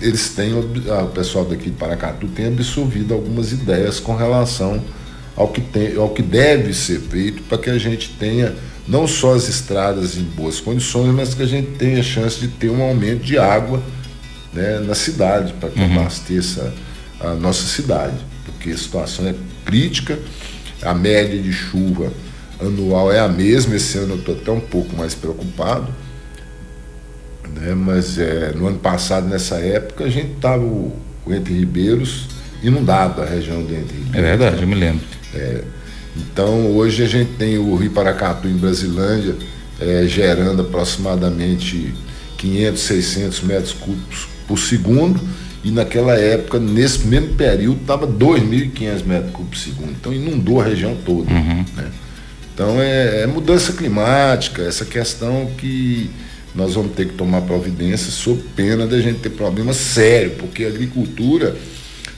eles 0.00 0.28
têm, 0.30 0.52
ah, 0.90 1.02
o 1.04 1.08
pessoal 1.08 1.44
daqui 1.44 1.70
de 1.70 1.76
Paracatu 1.76 2.28
tem 2.28 2.46
absorvido 2.46 3.14
algumas 3.14 3.52
ideias 3.52 3.98
com 3.98 4.14
relação 4.14 4.82
ao 5.34 5.48
que, 5.48 5.60
tem, 5.60 5.96
ao 5.96 6.10
que 6.10 6.22
deve 6.22 6.72
ser 6.74 7.00
feito 7.00 7.42
para 7.44 7.58
que 7.58 7.70
a 7.70 7.78
gente 7.78 8.10
tenha 8.18 8.54
não 8.86 9.06
só 9.06 9.34
as 9.34 9.48
estradas 9.48 10.16
em 10.16 10.22
boas 10.22 10.60
condições, 10.60 11.12
mas 11.14 11.34
que 11.34 11.42
a 11.42 11.46
gente 11.46 11.72
tenha 11.72 12.02
chance 12.02 12.38
de 12.38 12.48
ter 12.48 12.70
um 12.70 12.82
aumento 12.82 13.22
de 13.22 13.38
água 13.38 13.82
né, 14.52 14.78
na 14.80 14.94
cidade, 14.94 15.52
para 15.54 15.68
que 15.68 15.80
uhum. 15.80 16.00
abasteça 16.00 16.72
a 17.20 17.34
nossa 17.34 17.66
cidade, 17.66 18.16
porque 18.44 18.70
a 18.70 18.76
situação 18.76 19.26
é 19.26 19.34
crítica, 19.64 20.18
a 20.82 20.94
média 20.94 21.40
de 21.40 21.52
chuva 21.52 22.12
anual 22.60 23.12
é 23.12 23.18
a 23.18 23.28
mesma, 23.28 23.76
esse 23.76 23.98
ano 23.98 24.14
eu 24.14 24.18
estou 24.18 24.34
até 24.34 24.50
um 24.50 24.60
pouco 24.60 24.96
mais 24.96 25.14
preocupado, 25.14 25.92
né, 27.54 27.74
mas 27.74 28.18
é, 28.18 28.52
no 28.54 28.66
ano 28.68 28.78
passado, 28.78 29.26
nessa 29.26 29.56
época, 29.56 30.04
a 30.04 30.08
gente 30.08 30.32
estava 30.32 30.62
o, 30.62 30.96
o 31.24 31.34
Entre 31.34 31.54
Ribeiros 31.54 32.28
inundado, 32.62 33.22
a 33.22 33.26
região 33.26 33.62
do 33.62 33.74
Entre 33.74 33.96
Ribeiros. 33.96 34.14
É 34.14 34.22
verdade, 34.22 34.56
né? 34.56 34.62
eu 34.62 34.68
me 34.68 34.74
lembro. 34.74 35.04
É, 35.34 35.62
então, 36.16 36.72
hoje 36.76 37.02
a 37.02 37.06
gente 37.06 37.32
tem 37.32 37.58
o 37.58 37.74
Rio 37.76 37.90
Paracatu 37.90 38.48
em 38.48 38.54
Brasilândia 38.54 39.36
é, 39.80 40.04
gerando 40.06 40.62
aproximadamente 40.62 41.94
500, 42.38 42.82
600 42.82 43.40
metros 43.42 43.72
cúbicos 43.72 44.28
por 44.46 44.58
segundo 44.58 45.20
e 45.64 45.70
naquela 45.70 46.14
época, 46.14 46.58
nesse 46.58 47.06
mesmo 47.06 47.34
período, 47.34 47.80
estava 47.80 48.06
2.500 48.06 49.04
metros 49.04 49.32
cúbicos 49.32 49.64
por 49.64 49.72
segundo. 49.72 49.90
Então 49.90 50.12
inundou 50.12 50.60
a 50.60 50.64
região 50.64 50.96
toda. 51.04 51.30
Uhum. 51.32 51.64
Né? 51.76 51.90
Então 52.54 52.80
é, 52.80 53.22
é, 53.22 53.26
mudança 53.26 53.72
climática, 53.72 54.62
essa 54.62 54.84
questão 54.84 55.50
que 55.58 56.08
nós 56.54 56.74
vamos 56.74 56.92
ter 56.92 57.08
que 57.08 57.14
tomar 57.14 57.42
providência 57.42 58.10
sob 58.10 58.42
pena 58.54 58.86
de 58.86 58.94
a 58.94 59.00
gente 59.00 59.18
ter 59.18 59.30
problema 59.30 59.74
sério, 59.74 60.36
porque 60.38 60.64
a 60.64 60.68
agricultura, 60.68 61.54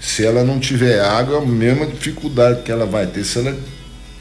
se 0.00 0.24
ela 0.24 0.44
não 0.44 0.60
tiver 0.60 1.00
água, 1.00 1.38
é 1.38 1.42
a 1.42 1.46
mesma 1.46 1.86
dificuldade 1.86 2.62
que 2.62 2.70
ela 2.70 2.86
vai 2.86 3.06
ter 3.06 3.24
se 3.24 3.38
ela 3.38 3.56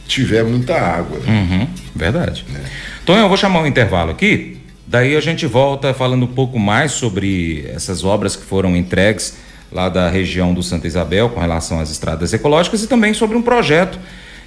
tiver 0.08 0.44
muita 0.44 0.76
água. 0.76 1.20
Né? 1.20 1.26
Uhum, 1.28 1.68
verdade. 1.96 2.46
É. 2.54 2.60
Então 3.04 3.16
eu 3.18 3.28
vou 3.28 3.38
chamar 3.38 3.62
um 3.62 3.68
intervalo 3.68 4.12
aqui. 4.12 4.58
Daí 4.86 5.16
a 5.16 5.22
gente 5.22 5.46
volta 5.46 5.94
falando 5.94 6.24
um 6.24 6.34
pouco 6.34 6.58
mais 6.58 6.94
sobre 6.94 7.70
essas 7.74 8.04
obras 8.04 8.36
que 8.36 8.44
foram 8.44 8.76
entregues 8.76 9.38
lá 9.72 9.90
da 9.90 10.10
região 10.10 10.54
do 10.54 10.64
Santa 10.64 10.88
Isabel 10.88 11.30
com 11.30 11.40
relação 11.40 11.80
às 11.80 11.90
estradas 11.92 12.32
ecológicas 12.32 12.84
e 12.84 12.88
também 12.88 13.14
sobre 13.14 13.36
um 13.38 13.42
projeto 13.42 14.00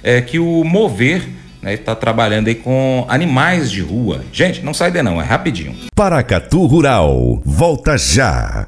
é, 0.03 0.19
que 0.19 0.39
o 0.39 0.63
Mover 0.63 1.27
está 1.63 1.91
né, 1.91 1.99
trabalhando 1.99 2.47
aí 2.47 2.55
com 2.55 3.05
animais 3.07 3.69
de 3.69 3.81
rua. 3.81 4.23
Gente, 4.33 4.63
não 4.63 4.73
sai 4.73 4.91
de 4.91 5.01
não, 5.03 5.21
é 5.21 5.23
rapidinho. 5.23 5.75
Paracatu 5.95 6.65
Rural, 6.65 7.41
volta 7.45 7.97
já. 7.97 8.67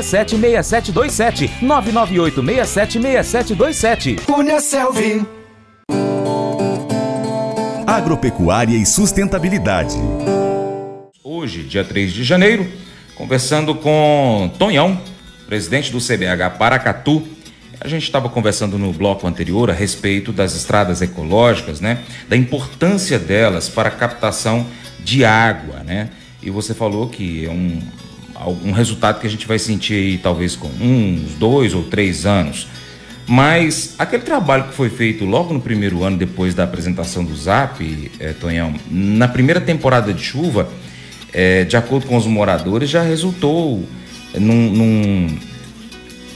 998676727. 0.00 1.50
998676727. 1.60 4.24
Cunha 4.24 4.60
Selvi. 4.60 5.24
Agropecuária 7.86 8.76
e 8.76 8.84
sustentabilidade. 8.86 9.96
Hoje, 11.22 11.62
dia 11.62 11.84
3 11.84 12.12
de 12.12 12.24
janeiro, 12.24 12.66
conversando 13.14 13.74
com 13.74 14.50
Tonhão, 14.58 14.98
presidente 15.46 15.92
do 15.92 15.98
CBH 15.98 16.56
Paracatu. 16.58 17.22
A 17.80 17.88
gente 17.88 18.04
estava 18.04 18.28
conversando 18.28 18.78
no 18.78 18.92
bloco 18.92 19.26
anterior 19.26 19.70
a 19.70 19.72
respeito 19.72 20.32
das 20.32 20.54
estradas 20.54 21.00
ecológicas, 21.00 21.80
né? 21.80 22.00
Da 22.28 22.36
importância 22.36 23.18
delas 23.18 23.68
para 23.68 23.88
a 23.88 23.92
captação 23.92 24.66
de 25.00 25.24
água, 25.24 25.82
né? 25.82 26.10
E 26.42 26.50
você 26.50 26.74
falou 26.74 27.08
que 27.08 27.46
é 27.46 27.50
um, 27.50 27.80
algum 28.40 28.72
resultado 28.72 29.20
que 29.20 29.26
a 29.26 29.30
gente 29.30 29.46
vai 29.46 29.58
sentir 29.58 29.94
aí 29.94 30.18
talvez 30.18 30.56
com 30.56 30.68
uns 30.68 31.34
dois 31.34 31.74
ou 31.74 31.82
três 31.84 32.24
anos. 32.24 32.66
Mas 33.26 33.94
aquele 33.98 34.22
trabalho 34.22 34.64
que 34.64 34.74
foi 34.74 34.88
feito 34.88 35.24
logo 35.24 35.54
no 35.54 35.60
primeiro 35.60 36.02
ano, 36.02 36.16
depois 36.16 36.54
da 36.54 36.64
apresentação 36.64 37.24
do 37.24 37.36
ZAP, 37.36 38.10
é, 38.18 38.32
Tonhão, 38.32 38.74
na 38.90 39.28
primeira 39.28 39.60
temporada 39.60 40.12
de 40.12 40.22
chuva, 40.22 40.68
é, 41.32 41.64
de 41.64 41.76
acordo 41.76 42.06
com 42.06 42.16
os 42.16 42.26
moradores, 42.26 42.90
já 42.90 43.02
resultou 43.02 43.86
num, 44.34 44.70
num, 44.72 45.38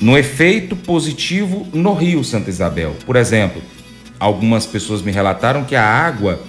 num 0.00 0.16
efeito 0.16 0.76
positivo 0.76 1.66
no 1.72 1.94
Rio 1.94 2.22
Santa 2.22 2.50
Isabel. 2.50 2.94
Por 3.04 3.16
exemplo, 3.16 3.60
algumas 4.20 4.66
pessoas 4.66 5.02
me 5.02 5.10
relataram 5.10 5.64
que 5.64 5.74
a 5.74 5.84
água, 5.84 6.40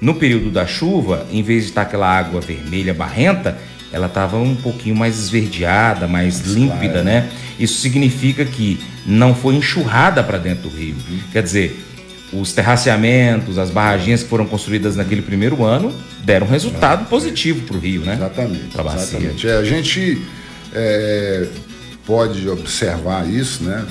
no 0.00 0.14
período 0.14 0.50
da 0.50 0.66
chuva, 0.66 1.26
em 1.30 1.42
vez 1.42 1.64
de 1.64 1.70
estar 1.70 1.82
aquela 1.82 2.08
água 2.08 2.40
vermelha 2.40 2.94
barrenta, 2.94 3.58
ela 3.92 4.06
estava 4.06 4.36
um 4.36 4.54
pouquinho 4.54 4.94
mais 4.94 5.18
esverdeada, 5.18 6.06
mais 6.06 6.40
límpida, 6.40 7.02
claro. 7.02 7.04
né? 7.04 7.28
Isso 7.58 7.80
significa 7.80 8.44
que 8.44 8.80
não 9.04 9.34
foi 9.34 9.56
enxurrada 9.56 10.22
para 10.22 10.38
dentro 10.38 10.68
do 10.68 10.76
rio. 10.76 10.94
Uhum. 10.94 11.18
Quer 11.32 11.42
dizer, 11.42 11.84
os 12.32 12.52
terraceamentos, 12.52 13.58
as 13.58 13.70
barraginhas 13.70 14.22
que 14.22 14.28
foram 14.28 14.46
construídas 14.46 14.94
naquele 14.94 15.22
primeiro 15.22 15.64
ano 15.64 15.92
deram 16.22 16.46
resultado 16.46 17.08
positivo 17.08 17.66
para 17.66 17.76
o 17.76 17.80
rio, 17.80 18.02
né? 18.02 18.14
Exatamente. 18.14 18.78
exatamente. 18.78 19.48
É, 19.48 19.56
a 19.56 19.64
gente 19.64 20.22
é, 20.72 21.48
pode 22.06 22.48
observar 22.48 23.28
isso, 23.28 23.64
né? 23.64 23.84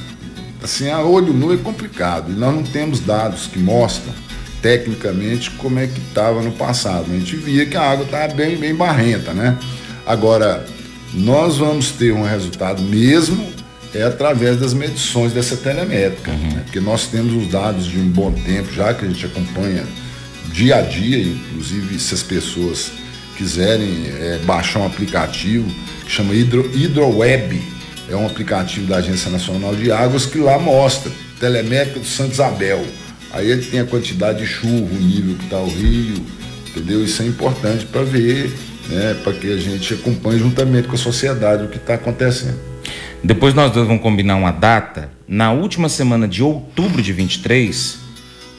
Assim, 0.64 0.90
a 0.90 1.02
olho 1.02 1.34
nu 1.34 1.54
é 1.54 1.58
complicado 1.58 2.32
e 2.32 2.36
nós 2.36 2.54
não 2.54 2.64
temos 2.64 3.00
dados 3.00 3.48
que 3.48 3.60
mostram 3.60 4.14
tecnicamente 4.62 5.52
como 5.52 5.80
é 5.80 5.88
que 5.88 6.00
estava 6.00 6.42
no 6.42 6.52
passado. 6.52 7.06
A 7.10 7.16
gente 7.16 7.36
via 7.36 7.66
que 7.66 7.78
a 7.78 7.82
água 7.82 8.06
estava 8.06 8.34
bem, 8.34 8.58
bem 8.58 8.76
barrenta, 8.76 9.34
né? 9.34 9.58
Agora, 10.10 10.66
nós 11.14 11.58
vamos 11.58 11.92
ter 11.92 12.12
um 12.12 12.24
resultado 12.24 12.82
mesmo 12.82 13.48
é 13.94 14.02
através 14.02 14.60
das 14.60 14.74
medições 14.74 15.34
dessa 15.34 15.56
telemétrica, 15.56 16.32
uhum. 16.32 16.38
né? 16.38 16.62
porque 16.64 16.80
nós 16.80 17.06
temos 17.06 17.32
os 17.36 17.52
dados 17.52 17.86
de 17.86 18.00
um 18.00 18.08
bom 18.08 18.32
tempo 18.32 18.74
já 18.74 18.92
que 18.92 19.06
a 19.06 19.08
gente 19.08 19.24
acompanha 19.24 19.84
dia 20.52 20.78
a 20.78 20.82
dia, 20.82 21.22
inclusive 21.22 22.00
se 22.00 22.16
as 22.16 22.24
pessoas 22.24 22.92
quiserem 23.38 24.08
é, 24.08 24.40
baixar 24.46 24.80
um 24.80 24.88
aplicativo 24.88 25.70
que 26.04 26.12
chama 26.12 26.34
Hidro, 26.34 26.72
HidroWeb, 26.74 27.62
é 28.10 28.16
um 28.16 28.26
aplicativo 28.26 28.88
da 28.88 28.98
Agência 28.98 29.30
Nacional 29.30 29.76
de 29.76 29.92
Águas 29.92 30.26
que 30.26 30.40
lá 30.40 30.58
mostra 30.58 31.12
telemétrica 31.40 32.00
do 32.00 32.08
Santo 32.08 32.34
Isabel. 32.34 32.84
Aí 33.32 33.52
ele 33.52 33.64
tem 33.64 33.80
a 33.80 33.86
quantidade 33.86 34.40
de 34.40 34.48
chuva, 34.48 34.92
o 34.92 35.00
nível 35.00 35.36
que 35.36 35.44
está 35.44 35.60
o 35.60 35.70
rio, 35.70 36.26
entendeu? 36.68 37.06
Isso 37.06 37.22
é 37.22 37.28
importante 37.28 37.86
para 37.86 38.02
ver 38.02 38.52
né, 38.90 39.16
para 39.24 39.34
que 39.34 39.52
a 39.52 39.58
gente 39.58 39.94
acompanhe 39.94 40.40
juntamente 40.40 40.88
com 40.88 40.96
a 40.96 40.98
sociedade 40.98 41.64
o 41.64 41.68
que 41.68 41.78
está 41.78 41.94
acontecendo. 41.94 42.58
Depois 43.24 43.54
nós 43.54 43.72
dois 43.72 43.88
vamos 43.88 44.02
combinar 44.02 44.36
uma 44.36 44.52
data, 44.52 45.10
na 45.28 45.52
última 45.52 45.90
semana 45.90 46.28
de 46.28 46.42
outubro 46.42 47.02
de 47.02 47.12
23, 47.12 47.98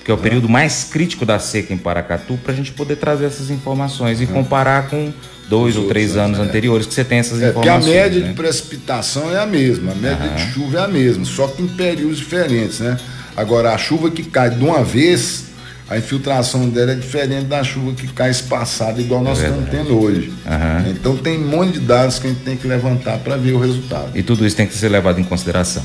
que 0.05 0.11
é 0.11 0.15
o 0.15 0.17
uhum. 0.17 0.23
período 0.23 0.49
mais 0.49 0.85
crítico 0.85 1.25
da 1.25 1.39
seca 1.39 1.73
em 1.73 1.79
Paracatu, 1.79 2.39
para 2.43 2.53
a 2.53 2.57
gente 2.57 2.73
poder 2.73 2.97
trazer 2.97 3.27
essas 3.27 3.51
informações 3.51 4.21
e 4.21 4.25
uhum. 4.25 4.33
comparar 4.33 4.89
com 4.89 5.13
dois 5.49 5.77
Os 5.77 5.83
ou 5.83 5.89
três 5.89 6.17
anos, 6.17 6.39
anos 6.39 6.47
é. 6.47 6.49
anteriores 6.49 6.87
que 6.87 6.95
você 6.95 7.05
tem 7.05 7.19
essas 7.19 7.43
é, 7.43 7.51
informações. 7.51 7.85
Porque 7.85 7.99
a 7.99 8.03
média 8.03 8.21
né? 8.21 8.29
de 8.29 8.35
precipitação 8.35 9.35
é 9.35 9.39
a 9.39 9.47
mesma, 9.47 9.93
a 9.93 9.95
média 9.95 10.27
uhum. 10.27 10.35
de 10.35 10.53
chuva 10.53 10.79
é 10.79 10.85
a 10.85 10.89
mesma, 10.89 11.25
só 11.25 11.49
que 11.49 11.63
em 11.63 11.69
períodos 11.69 12.19
diferentes, 12.19 12.81
né? 12.81 12.99
Agora, 13.37 13.73
a 13.73 13.79
chuva 13.79 14.11
que 14.11 14.23
cai 14.23 14.51
de 14.51 14.63
uma 14.63 14.85
vez 14.85 15.50
a 15.91 15.99
infiltração 15.99 16.69
dela 16.69 16.93
é 16.93 16.95
diferente 16.95 17.47
da 17.47 17.65
chuva 17.65 17.93
que 17.93 18.07
cai 18.07 18.31
espaçada, 18.31 19.01
igual 19.01 19.21
nós 19.21 19.43
é 19.43 19.49
estamos 19.49 19.69
tendo 19.69 20.01
hoje. 20.01 20.33
Uhum. 20.47 20.91
Então 20.93 21.17
tem 21.17 21.37
um 21.37 21.49
monte 21.49 21.73
de 21.73 21.81
dados 21.81 22.21
que 22.21 22.29
a 22.29 22.31
gente 22.31 22.43
tem 22.43 22.57
que 22.57 22.69
levantar 22.69 23.19
para 23.19 23.37
ver 23.37 23.55
o 23.55 23.59
resultado. 23.59 24.13
E 24.15 24.23
tudo 24.23 24.47
isso 24.47 24.55
tem 24.55 24.69
que 24.69 24.75
ser 24.75 24.89
levado 24.89 25.21
em 25.21 25.25
consideração. 25.25 25.83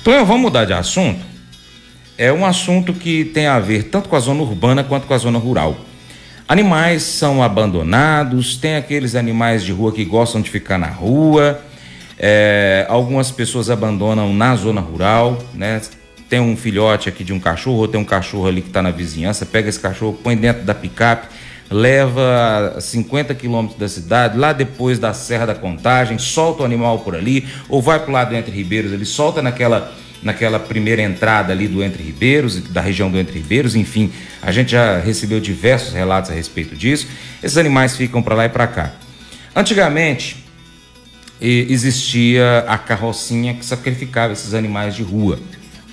Então 0.00 0.24
vamos 0.24 0.40
mudar 0.40 0.64
de 0.64 0.72
assunto. 0.72 1.20
É 2.16 2.32
um 2.32 2.46
assunto 2.46 2.94
que 2.94 3.26
tem 3.26 3.46
a 3.46 3.60
ver 3.60 3.84
tanto 3.84 4.08
com 4.08 4.16
a 4.16 4.20
zona 4.20 4.40
urbana 4.40 4.82
quanto 4.82 5.06
com 5.06 5.12
a 5.12 5.18
zona 5.18 5.38
rural. 5.38 5.76
Animais 6.48 7.02
são 7.02 7.42
abandonados, 7.42 8.56
tem 8.56 8.76
aqueles 8.76 9.14
animais 9.14 9.62
de 9.62 9.70
rua 9.70 9.92
que 9.92 10.02
gostam 10.02 10.40
de 10.40 10.48
ficar 10.48 10.78
na 10.78 10.86
rua. 10.86 11.60
É, 12.18 12.86
algumas 12.88 13.30
pessoas 13.30 13.68
abandonam 13.68 14.32
na 14.32 14.56
zona 14.56 14.80
rural, 14.80 15.38
né? 15.52 15.82
Tem 16.28 16.40
um 16.40 16.56
filhote 16.56 17.08
aqui 17.08 17.22
de 17.22 17.32
um 17.32 17.38
cachorro, 17.38 17.78
ou 17.78 17.88
tem 17.88 18.00
um 18.00 18.04
cachorro 18.04 18.46
ali 18.46 18.60
que 18.60 18.68
está 18.68 18.82
na 18.82 18.90
vizinhança, 18.90 19.46
pega 19.46 19.68
esse 19.68 19.78
cachorro, 19.78 20.18
põe 20.22 20.36
dentro 20.36 20.64
da 20.64 20.74
picape, 20.74 21.28
leva 21.70 22.74
a 22.76 22.80
50 22.80 23.34
quilômetros 23.34 23.78
da 23.78 23.88
cidade, 23.88 24.38
lá 24.38 24.52
depois 24.52 24.98
da 24.98 25.12
Serra 25.12 25.46
da 25.46 25.54
Contagem, 25.54 26.18
solta 26.18 26.62
o 26.62 26.64
animal 26.64 27.00
por 27.00 27.14
ali, 27.14 27.46
ou 27.68 27.80
vai 27.80 27.98
para 27.98 28.10
o 28.10 28.12
lado 28.12 28.30
do 28.30 28.36
Entre 28.36 28.52
Ribeiros, 28.52 28.92
ele 28.92 29.04
solta 29.04 29.40
naquela, 29.42 29.92
naquela 30.22 30.58
primeira 30.58 31.02
entrada 31.02 31.52
ali 31.52 31.68
do 31.68 31.82
Entre 31.82 32.02
Ribeiros, 32.02 32.60
da 32.60 32.80
região 32.80 33.10
do 33.10 33.18
Entre 33.18 33.38
Ribeiros, 33.38 33.74
enfim, 33.76 34.12
a 34.42 34.50
gente 34.52 34.72
já 34.72 34.98
recebeu 34.98 35.40
diversos 35.40 35.92
relatos 35.92 36.30
a 36.30 36.34
respeito 36.34 36.74
disso. 36.74 37.08
Esses 37.42 37.58
animais 37.58 37.96
ficam 37.96 38.22
para 38.22 38.34
lá 38.34 38.44
e 38.46 38.48
para 38.48 38.66
cá. 38.66 38.92
Antigamente, 39.54 40.44
existia 41.40 42.64
a 42.68 42.78
carrocinha 42.78 43.54
que 43.54 43.64
sacrificava 43.64 44.32
esses 44.32 44.54
animais 44.54 44.94
de 44.94 45.02
rua. 45.02 45.38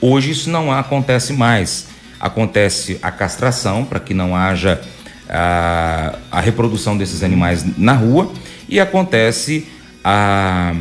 Hoje 0.05 0.31
isso 0.31 0.49
não 0.49 0.69
acontece 0.69 1.31
mais. 1.31 1.87
Acontece 2.19 2.99
a 3.01 3.09
castração 3.09 3.85
para 3.85 4.01
que 4.01 4.13
não 4.13 4.35
haja 4.35 4.81
a, 5.29 6.15
a, 6.29 6.41
reprodução 6.41 6.97
desses 6.97 7.23
animais 7.23 7.65
na 7.77 7.93
rua 7.93 8.29
e 8.67 8.81
acontece 8.81 9.65
a, 10.03 10.73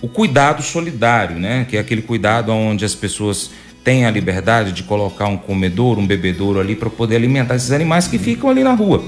o 0.00 0.08
cuidado 0.08 0.62
solidário, 0.62 1.38
né? 1.38 1.66
que 1.68 1.76
é 1.76 1.80
aquele 1.80 2.00
cuidado 2.00 2.50
onde 2.50 2.86
as 2.86 2.94
pessoas 2.94 3.50
têm 3.84 4.06
a 4.06 4.10
liberdade 4.10 4.72
de 4.72 4.82
colocar 4.82 5.26
um 5.26 5.36
comedor, 5.36 5.98
um 5.98 6.06
bebedouro 6.06 6.58
ali 6.58 6.74
para 6.74 6.88
poder 6.88 7.16
alimentar 7.16 7.54
esses 7.54 7.70
animais 7.70 8.08
que 8.08 8.18
ficam 8.18 8.48
ali 8.48 8.64
na 8.64 8.72
rua. 8.72 9.04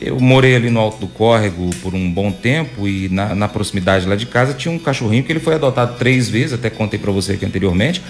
Eu 0.00 0.18
morei 0.18 0.56
ali 0.56 0.68
no 0.68 0.80
Alto 0.80 0.98
do 0.98 1.06
Córrego 1.06 1.70
por 1.80 1.94
um 1.94 2.10
bom 2.10 2.32
tempo 2.32 2.88
e 2.88 3.08
na, 3.08 3.36
na 3.36 3.46
proximidade 3.46 4.04
lá 4.04 4.16
de 4.16 4.26
casa 4.26 4.52
tinha 4.52 4.74
um 4.74 4.80
cachorrinho 4.80 5.22
que 5.22 5.30
ele 5.30 5.38
foi 5.38 5.54
adotado 5.54 5.96
três 5.96 6.28
vezes, 6.28 6.54
até 6.54 6.68
contei 6.68 6.98
para 6.98 7.12
você 7.12 7.34
aqui 7.34 7.46
anteriormente, 7.46 8.02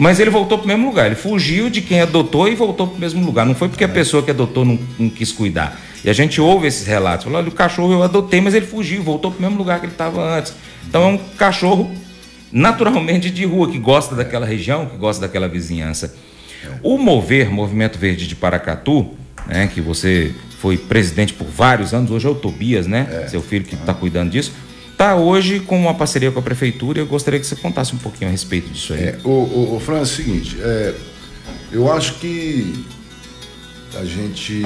mas 0.00 0.18
ele 0.18 0.30
voltou 0.30 0.56
para 0.56 0.64
o 0.64 0.68
mesmo 0.68 0.86
lugar. 0.86 1.04
Ele 1.04 1.14
fugiu 1.14 1.68
de 1.68 1.82
quem 1.82 2.00
adotou 2.00 2.48
e 2.48 2.54
voltou 2.54 2.86
para 2.86 2.96
o 2.96 2.98
mesmo 2.98 3.22
lugar. 3.22 3.44
Não 3.44 3.54
foi 3.54 3.68
porque 3.68 3.84
a 3.84 3.88
pessoa 3.88 4.22
que 4.22 4.30
adotou 4.30 4.64
não, 4.64 4.78
não 4.98 5.10
quis 5.10 5.30
cuidar. 5.30 5.78
E 6.02 6.08
a 6.08 6.12
gente 6.14 6.40
ouve 6.40 6.66
esses 6.66 6.86
relatos. 6.86 7.26
Fala, 7.26 7.36
olha, 7.36 7.48
o 7.50 7.52
cachorro 7.52 7.92
eu 7.92 8.02
adotei, 8.02 8.40
mas 8.40 8.54
ele 8.54 8.64
fugiu, 8.64 9.02
voltou 9.02 9.30
para 9.30 9.38
o 9.38 9.42
mesmo 9.42 9.58
lugar 9.58 9.78
que 9.78 9.84
ele 9.84 9.92
estava 9.92 10.38
antes. 10.38 10.54
Então 10.88 11.02
é 11.02 11.06
um 11.06 11.18
cachorro 11.36 11.94
naturalmente 12.50 13.28
de 13.30 13.44
rua, 13.44 13.70
que 13.70 13.78
gosta 13.78 14.14
daquela 14.14 14.46
região, 14.46 14.86
que 14.86 14.96
gosta 14.96 15.20
daquela 15.20 15.46
vizinhança. 15.46 16.14
O 16.82 16.96
Mover, 16.96 17.50
Movimento 17.50 17.98
Verde 17.98 18.26
de 18.26 18.34
Paracatu, 18.34 19.10
né, 19.46 19.66
que 19.66 19.82
você 19.82 20.34
foi 20.60 20.78
presidente 20.78 21.34
por 21.34 21.46
vários 21.46 21.92
anos, 21.92 22.10
hoje 22.10 22.26
é 22.26 22.30
o 22.30 22.34
Tobias, 22.34 22.86
né? 22.86 23.06
É. 23.24 23.28
Seu 23.28 23.42
filho 23.42 23.66
que 23.66 23.74
está 23.74 23.92
cuidando 23.92 24.30
disso. 24.30 24.52
Está 25.00 25.16
hoje 25.16 25.60
com 25.60 25.80
uma 25.80 25.94
parceria 25.94 26.30
com 26.30 26.40
a 26.40 26.42
prefeitura 26.42 26.98
e 26.98 27.00
eu 27.00 27.06
gostaria 27.06 27.40
que 27.40 27.46
você 27.46 27.56
contasse 27.56 27.94
um 27.94 27.96
pouquinho 27.96 28.28
a 28.28 28.30
respeito 28.30 28.68
disso 28.68 28.92
aí. 28.92 29.04
É, 29.04 29.18
o, 29.24 29.30
o, 29.30 29.76
o 29.76 29.80
Fran, 29.80 29.96
é 29.96 30.02
o 30.02 30.06
seguinte, 30.06 30.58
é, 30.60 30.94
eu 31.72 31.90
acho 31.90 32.16
que 32.16 32.84
a 33.98 34.04
gente 34.04 34.62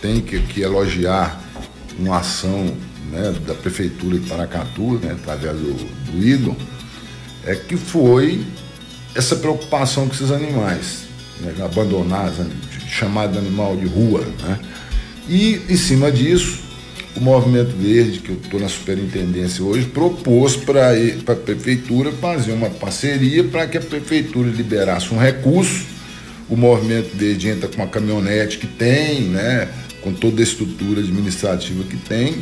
tem 0.00 0.20
que, 0.20 0.38
que 0.38 0.60
elogiar 0.60 1.42
uma 1.98 2.18
ação 2.18 2.76
né, 3.10 3.34
da 3.44 3.54
prefeitura 3.54 4.20
de 4.20 4.28
Paracatu, 4.28 5.00
né, 5.02 5.16
através 5.20 5.56
do, 5.56 6.12
do 6.12 6.24
Igor, 6.24 6.54
é 7.44 7.56
que 7.56 7.76
foi 7.76 8.46
essa 9.16 9.34
preocupação 9.34 10.06
com 10.06 10.14
esses 10.14 10.30
animais, 10.30 11.06
né, 11.40 11.52
abandonar, 11.64 12.32
chamado 12.88 13.36
animal 13.36 13.74
de 13.74 13.86
rua, 13.86 14.24
né? 14.44 14.60
E, 15.28 15.60
em 15.68 15.76
cima 15.76 16.12
disso, 16.12 16.62
o 17.16 17.20
Movimento 17.20 17.76
Verde, 17.76 18.18
que 18.18 18.30
eu 18.30 18.36
estou 18.36 18.58
na 18.58 18.68
superintendência 18.68 19.64
hoje, 19.64 19.86
propôs 19.86 20.56
para 20.56 20.92
a 20.92 21.36
prefeitura 21.36 22.10
fazer 22.12 22.52
uma 22.52 22.70
parceria 22.70 23.44
para 23.44 23.66
que 23.66 23.78
a 23.78 23.80
prefeitura 23.80 24.48
liberasse 24.50 25.14
um 25.14 25.18
recurso. 25.18 25.84
O 26.48 26.56
Movimento 26.56 27.16
Verde 27.16 27.48
entra 27.48 27.68
com 27.68 27.82
a 27.82 27.86
caminhonete 27.86 28.58
que 28.58 28.66
tem, 28.66 29.22
né, 29.22 29.68
com 30.02 30.12
toda 30.12 30.40
a 30.40 30.42
estrutura 30.42 31.00
administrativa 31.00 31.84
que 31.84 31.96
tem, 31.96 32.36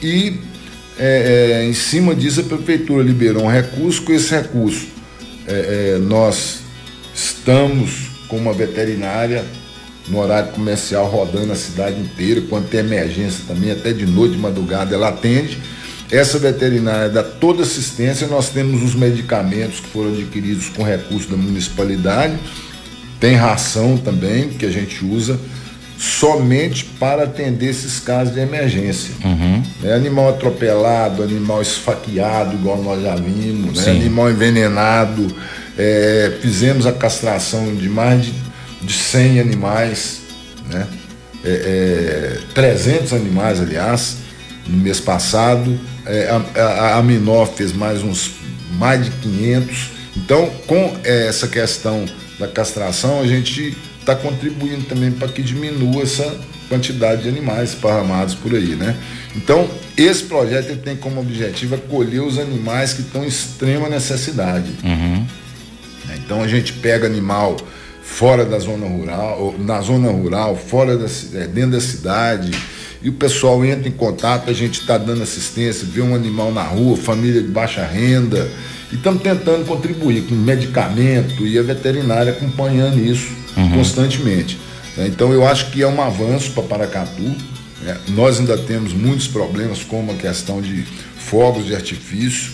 e 0.00 0.38
é, 0.98 1.60
é, 1.62 1.68
em 1.68 1.74
cima 1.74 2.14
disso 2.14 2.40
a 2.40 2.44
prefeitura 2.44 3.02
liberou 3.02 3.44
um 3.44 3.50
recurso. 3.50 4.02
Com 4.02 4.12
esse 4.12 4.30
recurso, 4.30 4.86
é, 5.46 5.94
é 5.94 5.98
nós 5.98 6.60
estamos 7.14 8.10
com 8.28 8.36
uma 8.36 8.52
veterinária 8.52 9.44
no 10.08 10.18
horário 10.18 10.50
comercial 10.52 11.06
rodando 11.06 11.52
a 11.52 11.56
cidade 11.56 12.00
inteira, 12.00 12.42
quando 12.48 12.68
tem 12.68 12.80
emergência 12.80 13.44
também, 13.46 13.70
até 13.70 13.92
de 13.92 14.06
noite, 14.06 14.34
de 14.34 14.40
madrugada, 14.40 14.94
ela 14.94 15.08
atende. 15.08 15.58
Essa 16.10 16.38
veterinária 16.38 17.08
dá 17.08 17.22
toda 17.22 17.62
assistência, 17.62 18.26
nós 18.26 18.50
temos 18.50 18.82
os 18.82 18.94
medicamentos 18.94 19.80
que 19.80 19.88
foram 19.88 20.12
adquiridos 20.12 20.68
com 20.68 20.82
recurso 20.82 21.30
da 21.30 21.36
municipalidade, 21.36 22.36
tem 23.18 23.34
ração 23.34 23.96
também 23.96 24.48
que 24.50 24.66
a 24.66 24.70
gente 24.70 25.04
usa 25.04 25.38
somente 26.02 26.84
para 26.98 27.22
atender 27.22 27.70
esses 27.70 28.00
casos 28.00 28.34
de 28.34 28.40
emergência. 28.40 29.14
Uhum. 29.24 29.62
É, 29.84 29.94
animal 29.94 30.30
atropelado, 30.30 31.22
animal 31.22 31.62
esfaqueado, 31.62 32.54
igual 32.56 32.82
nós 32.82 33.00
já 33.00 33.14
vimos, 33.14 33.86
né? 33.86 33.92
animal 33.92 34.28
envenenado. 34.28 35.28
É, 35.78 36.36
fizemos 36.42 36.86
a 36.86 36.92
castração 36.92 37.74
de 37.76 37.88
mais 37.88 38.26
de 38.26 38.32
de 38.82 38.92
100 38.92 39.40
animais, 39.40 40.20
né? 40.70 40.86
É, 41.44 42.38
é, 42.38 42.54
300 42.54 43.12
animais, 43.12 43.60
aliás, 43.60 44.18
no 44.66 44.78
mês 44.78 45.00
passado. 45.00 45.78
É, 46.06 46.30
a, 46.30 46.60
a, 46.60 46.98
a 46.98 47.46
fez 47.46 47.72
mais 47.72 48.02
uns 48.02 48.32
mais 48.78 49.04
de 49.04 49.10
500. 49.10 49.90
Então, 50.16 50.50
com 50.66 50.96
essa 51.04 51.48
questão 51.48 52.04
da 52.38 52.48
castração, 52.48 53.20
a 53.20 53.26
gente 53.26 53.76
está 54.00 54.14
contribuindo 54.14 54.84
também 54.84 55.10
para 55.10 55.28
que 55.28 55.42
diminua 55.42 56.02
essa 56.02 56.38
quantidade 56.68 57.22
de 57.22 57.28
animais 57.28 57.70
esparramados 57.70 58.34
por 58.34 58.54
aí, 58.54 58.74
né? 58.74 58.96
Então, 59.36 59.68
esse 59.96 60.24
projeto 60.24 60.76
tem 60.78 60.96
como 60.96 61.20
objetivo 61.20 61.74
acolher 61.74 62.20
os 62.22 62.38
animais 62.38 62.92
que 62.92 63.02
estão 63.02 63.24
em 63.24 63.28
extrema 63.28 63.88
necessidade. 63.88 64.72
Uhum. 64.82 65.26
Então, 66.16 66.42
a 66.42 66.48
gente 66.48 66.72
pega 66.74 67.06
animal 67.06 67.56
fora 68.14 68.44
da 68.44 68.58
zona 68.58 68.86
rural, 68.86 69.54
na 69.58 69.80
zona 69.80 70.10
rural, 70.10 70.54
fora 70.56 70.96
da, 70.96 71.06
é, 71.34 71.46
dentro 71.46 71.72
da 71.72 71.80
cidade, 71.80 72.50
e 73.02 73.08
o 73.08 73.12
pessoal 73.12 73.64
entra 73.64 73.88
em 73.88 73.92
contato, 73.92 74.50
a 74.50 74.52
gente 74.52 74.80
está 74.80 74.98
dando 74.98 75.22
assistência, 75.22 75.86
vê 75.90 76.02
um 76.02 76.14
animal 76.14 76.52
na 76.52 76.62
rua, 76.62 76.96
família 76.96 77.42
de 77.42 77.48
baixa 77.48 77.84
renda, 77.84 78.48
e 78.92 78.96
estamos 78.96 79.22
tentando 79.22 79.66
contribuir 79.66 80.22
com 80.24 80.34
medicamento 80.34 81.46
e 81.46 81.58
a 81.58 81.62
veterinária 81.62 82.32
acompanhando 82.32 82.98
isso 82.98 83.32
uhum. 83.56 83.70
constantemente. 83.70 84.58
Né? 84.96 85.06
Então 85.08 85.32
eu 85.32 85.46
acho 85.46 85.70
que 85.70 85.82
é 85.82 85.86
um 85.86 86.00
avanço 86.00 86.52
para 86.52 86.62
Paracatu. 86.64 87.22
Né? 87.82 87.96
Nós 88.08 88.38
ainda 88.38 88.58
temos 88.58 88.92
muitos 88.92 89.26
problemas, 89.26 89.82
como 89.82 90.12
a 90.12 90.14
questão 90.14 90.60
de 90.60 90.84
fogos 91.16 91.64
de 91.64 91.74
artifício, 91.74 92.52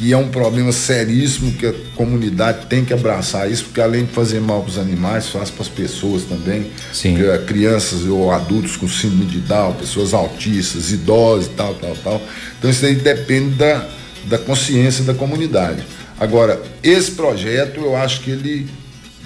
que 0.00 0.14
é 0.14 0.16
um 0.16 0.28
problema 0.28 0.72
seríssimo 0.72 1.52
que 1.52 1.66
a 1.66 1.74
comunidade 1.94 2.64
tem 2.68 2.82
que 2.82 2.94
abraçar 2.94 3.50
isso, 3.50 3.64
porque 3.64 3.82
além 3.82 4.06
de 4.06 4.12
fazer 4.12 4.40
mal 4.40 4.62
para 4.62 4.70
os 4.70 4.78
animais, 4.78 5.28
faz 5.28 5.50
para 5.50 5.60
as 5.60 5.68
pessoas 5.68 6.22
também, 6.22 6.70
Sim. 6.90 7.18
crianças 7.46 8.06
ou 8.06 8.32
adultos 8.32 8.78
com 8.78 8.88
síndrome 8.88 9.26
de 9.26 9.40
Down, 9.40 9.74
pessoas 9.74 10.14
autistas, 10.14 10.90
idosos 10.90 11.48
e 11.48 11.50
tal, 11.50 11.74
tal, 11.74 11.94
tal. 12.02 12.22
Então 12.58 12.70
isso 12.70 12.86
aí 12.86 12.94
depende 12.94 13.56
da, 13.56 13.86
da 14.24 14.38
consciência 14.38 15.04
da 15.04 15.12
comunidade. 15.12 15.84
Agora, 16.18 16.62
esse 16.82 17.10
projeto 17.10 17.80
eu 17.80 17.94
acho 17.94 18.22
que 18.22 18.30
ele 18.30 18.66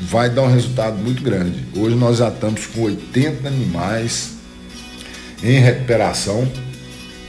vai 0.00 0.28
dar 0.28 0.42
um 0.42 0.52
resultado 0.52 0.96
muito 0.96 1.22
grande. 1.22 1.64
Hoje 1.76 1.94
nós 1.94 2.16
já 2.16 2.30
estamos 2.30 2.66
com 2.66 2.82
80 2.82 3.46
animais 3.46 4.30
em 5.40 5.60
recuperação, 5.60 6.50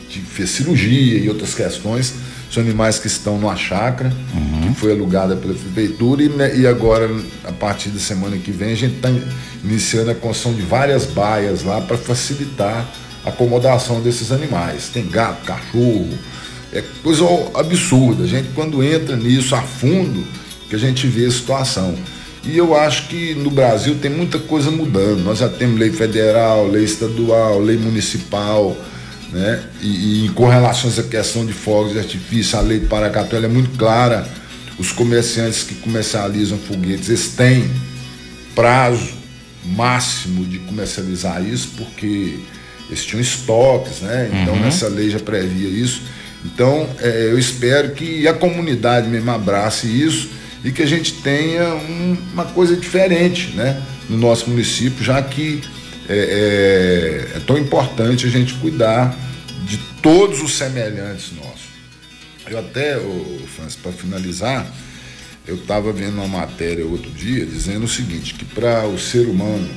de 0.09 0.19
fez 0.21 0.49
cirurgia 0.49 1.19
e 1.19 1.29
outras 1.29 1.53
questões 1.53 2.24
são 2.49 2.63
animais 2.63 2.99
que 2.99 3.07
estão 3.07 3.37
numa 3.37 3.55
chácara, 3.55 4.13
uhum. 4.33 4.61
que 4.61 4.79
foi 4.79 4.91
alugada 4.91 5.35
pela 5.35 5.53
prefeitura, 5.53 6.23
e, 6.23 6.29
né, 6.29 6.55
e, 6.57 6.67
agora, 6.67 7.09
a 7.43 7.51
partir 7.51 7.89
da 7.89 7.99
semana 7.99 8.37
que 8.37 8.51
vem, 8.51 8.71
a 8.71 8.75
gente 8.75 8.95
está 8.95 9.09
iniciando 9.63 10.11
a 10.11 10.15
construção 10.15 10.53
de 10.53 10.61
várias 10.61 11.05
baias 11.05 11.63
lá 11.63 11.81
para 11.81 11.97
facilitar 11.97 12.87
a 13.25 13.29
acomodação 13.29 14.01
desses 14.01 14.31
animais. 14.31 14.89
Tem 14.89 15.07
gato, 15.07 15.43
cachorro, 15.45 16.09
é 16.71 16.83
coisa 17.03 17.25
absurda. 17.55 18.23
A 18.23 18.27
gente, 18.27 18.49
quando 18.53 18.83
entra 18.83 19.15
nisso 19.15 19.55
a 19.55 19.61
fundo, 19.61 20.25
que 20.69 20.75
a 20.75 20.79
gente 20.79 21.07
vê 21.07 21.25
a 21.25 21.31
situação. 21.31 21.95
E 22.43 22.55
eu 22.55 22.75
acho 22.75 23.07
que 23.07 23.33
no 23.33 23.49
Brasil 23.49 23.95
tem 23.99 24.11
muita 24.11 24.37
coisa 24.37 24.69
mudando. 24.69 25.23
Nós 25.23 25.39
já 25.39 25.49
temos 25.49 25.79
lei 25.79 25.91
federal, 25.91 26.67
lei 26.67 26.83
estadual, 26.83 27.59
lei 27.59 27.75
municipal 27.75 28.77
né? 29.35 29.61
E, 29.81 30.25
e 30.25 30.29
com 30.29 30.47
relação 30.47 30.89
a 30.89 30.93
essa 30.93 31.03
questão 31.03 31.45
de 31.45 31.51
fogos 31.51 31.91
de 31.91 31.99
artifício, 31.99 32.57
a 32.57 32.61
lei 32.61 32.79
de 32.79 32.85
Paracatu 32.85 33.35
é 33.35 33.47
muito 33.49 33.77
clara. 33.77 34.25
Os 34.79 34.93
comerciantes 34.93 35.63
que 35.63 35.75
comercializam 35.75 36.57
foguetes, 36.57 37.09
eles 37.09 37.27
têm 37.29 37.69
prazo 38.55 39.13
máximo 39.65 40.45
de 40.45 40.59
comercializar 40.59 41.43
isso, 41.43 41.71
porque 41.75 42.39
eles 42.87 43.03
tinham 43.03 43.21
estoques, 43.21 43.99
né? 43.99 44.29
Então 44.31 44.53
uhum. 44.53 44.67
essa 44.67 44.87
lei 44.87 45.09
já 45.09 45.19
previa 45.19 45.67
isso. 45.67 46.03
Então 46.45 46.87
é, 47.01 47.27
eu 47.29 47.37
espero 47.37 47.91
que 47.91 48.25
a 48.29 48.33
comunidade 48.33 49.09
mesmo 49.09 49.31
abrace 49.31 49.87
isso 49.87 50.29
e 50.63 50.71
que 50.71 50.81
a 50.81 50.87
gente 50.87 51.13
tenha 51.15 51.75
um, 51.75 52.17
uma 52.31 52.45
coisa 52.45 52.75
diferente, 52.75 53.51
né? 53.53 53.81
No 54.09 54.17
nosso 54.17 54.49
município, 54.49 55.03
já 55.03 55.21
que 55.21 55.61
é, 56.07 57.33
é, 57.33 57.37
é 57.37 57.39
tão 57.45 57.57
importante 57.57 58.25
a 58.27 58.29
gente 58.29 58.53
cuidar 58.55 59.24
de 59.65 59.77
todos 60.01 60.41
os 60.41 60.57
semelhantes 60.57 61.31
nossos. 61.33 61.75
Eu 62.47 62.59
até, 62.59 62.97
oh, 62.97 63.47
Francis, 63.47 63.75
para 63.75 63.91
finalizar, 63.91 64.71
eu 65.47 65.55
estava 65.55 65.91
vendo 65.91 66.15
uma 66.15 66.27
matéria 66.27 66.85
outro 66.85 67.09
dia 67.11 67.45
dizendo 67.45 67.85
o 67.85 67.87
seguinte, 67.87 68.35
que 68.35 68.45
para 68.45 68.87
o 68.87 68.97
ser 68.99 69.27
humano 69.27 69.67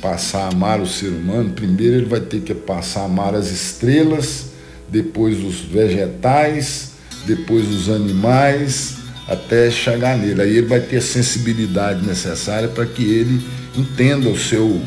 passar 0.00 0.44
a 0.44 0.48
amar 0.48 0.80
o 0.80 0.86
ser 0.86 1.08
humano, 1.08 1.50
primeiro 1.50 1.96
ele 1.96 2.06
vai 2.06 2.20
ter 2.20 2.40
que 2.40 2.54
passar 2.54 3.02
a 3.02 3.04
amar 3.04 3.34
as 3.34 3.50
estrelas, 3.50 4.46
depois 4.88 5.42
os 5.42 5.60
vegetais, 5.60 6.92
depois 7.24 7.68
os 7.68 7.88
animais, 7.88 8.96
até 9.28 9.70
chegar 9.70 10.18
nele. 10.18 10.42
Aí 10.42 10.56
ele 10.56 10.66
vai 10.66 10.80
ter 10.80 10.96
a 10.96 11.02
sensibilidade 11.02 12.04
necessária 12.04 12.68
para 12.68 12.84
que 12.86 13.02
ele 13.02 13.44
entenda 13.76 14.28
o 14.28 14.38
seu 14.38 14.82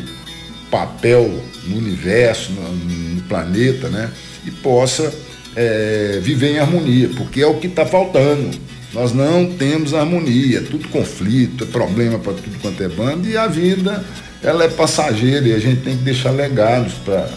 papel 0.76 1.42
no 1.68 1.78
universo, 1.78 2.52
no, 2.52 3.22
planeta, 3.30 3.88
né? 3.90 4.12
E 4.46 4.52
possa 4.52 5.12
é, 5.56 6.20
viver 6.22 6.52
em 6.52 6.60
harmonia, 6.60 7.10
porque 7.16 7.42
é 7.42 7.48
o 7.48 7.56
que 7.56 7.68
está 7.68 7.86
faltando. 7.86 8.52
Nós 8.94 9.14
não 9.14 9.48
temos 9.48 9.94
harmonia, 9.94 10.60
é 10.60 10.62
tudo 10.62 10.88
conflito, 10.90 11.64
é 11.64 11.68
problema 11.68 12.20
para 12.20 12.34
tudo 12.34 12.60
quanto 12.62 12.84
é 12.84 12.88
bando, 12.88 13.28
e 13.28 13.36
a 13.36 13.48
vida 13.48 14.04
ela 14.44 14.66
é 14.66 14.68
passageira 14.68 15.48
e 15.48 15.54
a 15.54 15.60
gente 15.60 15.82
tem 15.82 15.98
que 15.98 16.04
deixar 16.04 16.30
legados 16.32 16.94
para 17.06 17.30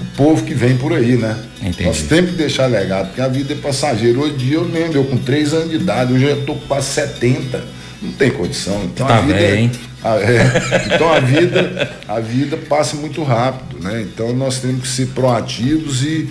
o 0.00 0.16
povo 0.16 0.44
que 0.44 0.54
vem 0.54 0.76
por 0.76 0.92
aí, 0.92 1.16
né? 1.16 1.36
Entendi. 1.60 1.84
Nós 1.84 2.02
temos 2.02 2.30
que 2.30 2.36
deixar 2.36 2.66
legado, 2.66 3.08
porque 3.08 3.20
a 3.20 3.28
vida 3.28 3.52
é 3.52 3.56
passageira. 3.56 4.18
Hoje 4.18 4.34
em 4.34 4.36
dia 4.38 4.54
eu 4.54 4.64
lembro, 4.64 4.98
eu 4.98 5.04
com 5.04 5.18
3 5.18 5.54
anos 5.54 5.70
de 5.70 5.76
idade, 5.76 6.12
hoje 6.12 6.24
eu 6.24 6.40
estou 6.40 6.54
com 6.54 6.66
quase 6.66 6.86
70, 6.86 7.62
não 8.00 8.12
tem 8.12 8.30
condição. 8.30 8.82
Então 8.84 9.06
tá 9.06 9.18
a 9.18 9.20
vida 9.20 9.34
bem, 9.34 9.64
hein? 9.64 9.70
A, 10.02 10.16
é, 10.16 10.92
então 10.94 11.12
a 11.12 11.20
vida, 11.20 11.96
a 12.06 12.20
vida 12.20 12.56
passa 12.56 12.96
muito 12.96 13.22
rápido, 13.22 13.82
né? 13.82 14.02
Então 14.02 14.32
nós 14.34 14.58
temos 14.58 14.82
que 14.82 14.88
ser 14.88 15.08
proativos 15.08 16.02
e 16.02 16.28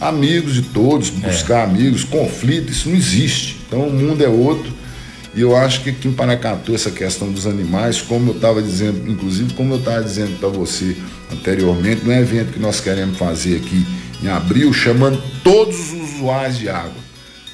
amigos 0.00 0.54
de 0.54 0.62
todos, 0.62 1.10
buscar 1.10 1.60
é. 1.60 1.64
amigos, 1.64 2.04
conflito, 2.04 2.70
isso 2.70 2.88
não 2.88 2.96
existe. 2.96 3.58
Então 3.66 3.88
o 3.88 3.92
mundo 3.92 4.22
é 4.22 4.28
outro. 4.28 4.74
E 5.34 5.40
eu 5.42 5.54
acho 5.54 5.82
que 5.82 5.90
aqui 5.90 6.08
em 6.08 6.12
Paracatu, 6.12 6.74
essa 6.74 6.90
questão 6.90 7.30
dos 7.30 7.46
animais, 7.46 8.00
como 8.00 8.30
eu 8.30 8.36
estava 8.36 8.62
dizendo, 8.62 9.10
inclusive 9.10 9.52
como 9.52 9.74
eu 9.74 9.78
estava 9.78 10.02
dizendo 10.02 10.38
para 10.38 10.48
você 10.48 10.96
anteriormente, 11.30 12.06
no 12.06 12.12
evento 12.12 12.54
que 12.54 12.58
nós 12.58 12.80
queremos 12.80 13.18
fazer 13.18 13.56
aqui 13.56 13.86
em 14.22 14.28
abril, 14.28 14.72
chamando 14.72 15.22
todos 15.44 15.92
os 15.92 16.14
usuários 16.14 16.58
de 16.58 16.70
água. 16.70 17.05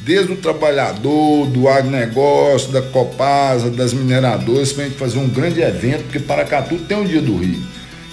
Desde 0.04 0.32
o 0.32 0.36
trabalhador, 0.36 1.46
do 1.46 1.68
agronegócio, 1.68 2.72
da 2.72 2.82
Copasa, 2.82 3.70
das 3.70 3.92
mineradoras, 3.92 4.72
para 4.72 4.84
a 4.84 4.88
gente 4.88 4.98
fazer 4.98 5.18
um 5.18 5.28
grande 5.28 5.60
evento, 5.60 6.02
porque 6.04 6.18
Paracatu 6.18 6.76
tem 6.76 6.96
um 6.96 7.04
dia 7.04 7.22
do 7.22 7.36
Rio, 7.36 7.62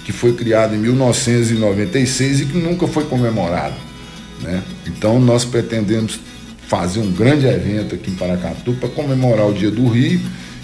que 0.04 0.12
foi 0.12 0.32
criado 0.34 0.74
em 0.74 0.78
1996 0.78 2.40
e 2.40 2.46
que 2.46 2.56
nunca 2.56 2.86
foi 2.86 3.04
comemorado. 3.04 3.74
Né? 4.40 4.62
Então 4.86 5.20
nós 5.20 5.44
pretendemos 5.44 6.20
fazer 6.70 7.00
um 7.00 7.10
grande 7.10 7.46
evento 7.46 7.96
aqui 7.96 8.12
em 8.12 8.14
Paracatu 8.14 8.72
para 8.74 8.88
comemorar 8.88 9.48
o 9.48 9.52
Dia 9.52 9.72
do 9.72 9.88
Rio, 9.88 10.20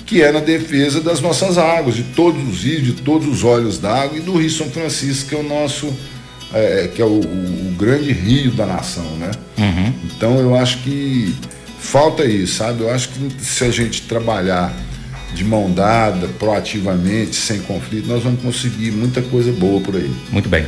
que 0.07 0.23
é 0.23 0.31
na 0.31 0.39
defesa 0.39 1.01
das 1.01 1.21
nossas 1.21 1.59
águas, 1.59 1.97
de 1.97 2.05
todos 2.05 2.41
os 2.49 2.63
rios, 2.63 2.85
de 2.85 2.93
todos 2.93 3.27
os 3.27 3.43
olhos 3.43 3.79
d'água 3.79 4.17
e 4.17 4.21
do 4.21 4.37
Rio 4.37 4.49
São 4.49 4.71
Francisco, 4.71 5.31
que 5.31 5.35
é 5.35 5.39
o 5.39 5.43
nosso, 5.43 5.93
é, 6.53 6.89
que 6.95 7.01
é 7.03 7.05
o, 7.05 7.21
o, 7.21 7.75
grande 7.77 8.13
rio 8.13 8.51
da 8.53 8.67
nação, 8.67 9.05
né? 9.17 9.31
Uhum. 9.59 9.93
Então 10.05 10.39
eu 10.39 10.55
acho 10.55 10.79
que 10.79 11.35
falta 11.79 12.25
isso, 12.25 12.57
sabe? 12.57 12.83
Eu 12.83 12.91
acho 12.91 13.09
que 13.11 13.45
se 13.45 13.65
a 13.65 13.71
gente 13.71 14.03
trabalhar 14.03 14.75
de 15.35 15.45
mão 15.45 15.71
dada, 15.71 16.29
proativamente, 16.39 17.37
sem 17.37 17.61
conflito, 17.61 18.09
nós 18.09 18.23
vamos 18.23 18.41
conseguir 18.41 18.91
muita 18.91 19.21
coisa 19.23 19.53
boa 19.53 19.81
por 19.81 19.97
aí. 19.97 20.11
Muito 20.31 20.49
bem. 20.49 20.65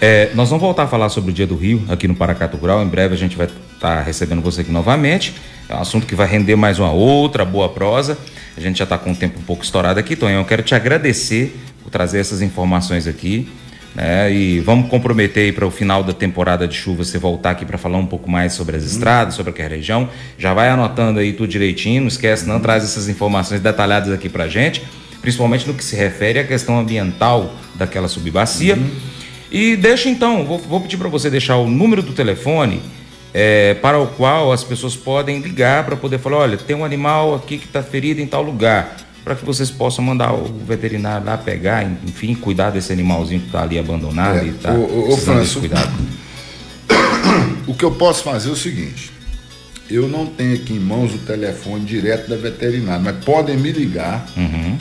É, 0.00 0.30
nós 0.34 0.48
vamos 0.48 0.62
voltar 0.62 0.84
a 0.84 0.86
falar 0.86 1.08
sobre 1.08 1.30
o 1.30 1.34
Dia 1.34 1.46
do 1.46 1.56
Rio 1.56 1.84
aqui 1.88 2.06
no 2.06 2.14
Paracatu 2.14 2.56
Rural. 2.56 2.82
Em 2.82 2.88
breve 2.88 3.14
a 3.14 3.18
gente 3.18 3.36
vai 3.36 3.46
estar 3.46 3.96
tá 3.96 4.00
recebendo 4.00 4.40
você 4.40 4.60
aqui 4.60 4.70
novamente. 4.70 5.34
É 5.68 5.74
um 5.74 5.80
assunto 5.80 6.06
que 6.06 6.14
vai 6.14 6.26
render 6.26 6.56
mais 6.56 6.78
uma 6.78 6.92
outra 6.92 7.44
boa 7.44 7.68
prosa. 7.68 8.16
A 8.56 8.60
gente 8.60 8.78
já 8.78 8.84
está 8.84 8.96
com 8.96 9.12
o 9.12 9.14
tempo 9.14 9.38
um 9.38 9.42
pouco 9.42 9.62
estourado 9.62 10.00
aqui, 10.00 10.16
Tonhão. 10.16 10.40
Eu 10.40 10.44
quero 10.46 10.62
te 10.62 10.74
agradecer 10.74 11.54
por 11.82 11.90
trazer 11.90 12.18
essas 12.20 12.40
informações 12.40 13.06
aqui. 13.06 13.48
Né? 13.94 14.32
E 14.32 14.60
vamos 14.60 14.88
comprometer 14.88 15.54
para 15.54 15.66
o 15.66 15.70
final 15.70 16.04
da 16.04 16.12
temporada 16.12 16.68
de 16.68 16.76
chuva 16.76 17.04
você 17.04 17.18
voltar 17.18 17.50
aqui 17.50 17.64
para 17.64 17.78
falar 17.78 17.98
um 17.98 18.06
pouco 18.06 18.30
mais 18.30 18.52
sobre 18.52 18.76
as 18.76 18.84
estradas, 18.84 19.34
sobre 19.34 19.50
aquela 19.50 19.70
região. 19.70 20.08
Já 20.38 20.54
vai 20.54 20.68
anotando 20.68 21.18
aí 21.18 21.32
tudo 21.32 21.48
direitinho, 21.48 22.02
não 22.02 22.08
esquece, 22.08 22.46
não 22.46 22.60
traz 22.60 22.84
essas 22.84 23.08
informações 23.08 23.60
detalhadas 23.60 24.12
aqui 24.12 24.28
para 24.28 24.46
gente, 24.48 24.82
principalmente 25.20 25.66
no 25.66 25.74
que 25.74 25.84
se 25.84 25.96
refere 25.96 26.38
à 26.38 26.44
questão 26.44 26.78
ambiental 26.78 27.54
daquela 27.76 28.08
subbacia. 28.08 28.76
Uhum 28.76 29.18
e 29.50 29.76
deixa 29.76 30.08
então, 30.08 30.44
vou, 30.44 30.58
vou 30.58 30.80
pedir 30.80 30.98
para 30.98 31.08
você 31.08 31.30
deixar 31.30 31.56
o 31.56 31.68
número 31.68 32.02
do 32.02 32.12
telefone 32.12 32.82
é, 33.32 33.74
para 33.74 33.98
o 33.98 34.06
qual 34.06 34.52
as 34.52 34.62
pessoas 34.62 34.94
podem 34.94 35.40
ligar 35.40 35.84
para 35.84 35.96
poder 35.96 36.18
falar: 36.18 36.38
olha, 36.38 36.56
tem 36.56 36.76
um 36.76 36.84
animal 36.84 37.34
aqui 37.34 37.56
que 37.56 37.66
está 37.66 37.82
ferido 37.82 38.20
em 38.20 38.26
tal 38.26 38.42
lugar, 38.42 38.96
para 39.28 39.36
que 39.36 39.44
vocês 39.44 39.70
possam 39.70 40.02
mandar 40.02 40.32
o 40.32 40.44
veterinário 40.66 41.26
lá 41.26 41.36
pegar, 41.36 41.84
enfim, 41.84 42.34
cuidar 42.34 42.70
desse 42.70 42.90
animalzinho 42.90 43.40
que 43.40 43.48
está 43.48 43.60
ali 43.62 43.78
abandonado 43.78 44.38
é, 44.38 44.44
e 44.46 44.48
está 44.48 44.72
precisando 44.72 45.60
cuidado. 45.60 45.92
O 47.66 47.74
que 47.74 47.84
eu 47.84 47.90
posso 47.90 48.22
fazer 48.22 48.48
é 48.48 48.52
o 48.52 48.56
seguinte: 48.56 49.12
eu 49.90 50.08
não 50.08 50.24
tenho 50.24 50.54
aqui 50.54 50.72
em 50.72 50.80
mãos 50.80 51.14
o 51.14 51.18
telefone 51.18 51.84
direto 51.84 52.30
da 52.30 52.36
veterinária, 52.36 53.02
mas 53.04 53.22
podem 53.22 53.58
me 53.58 53.70
ligar 53.70 54.26
uhum. 54.34 54.78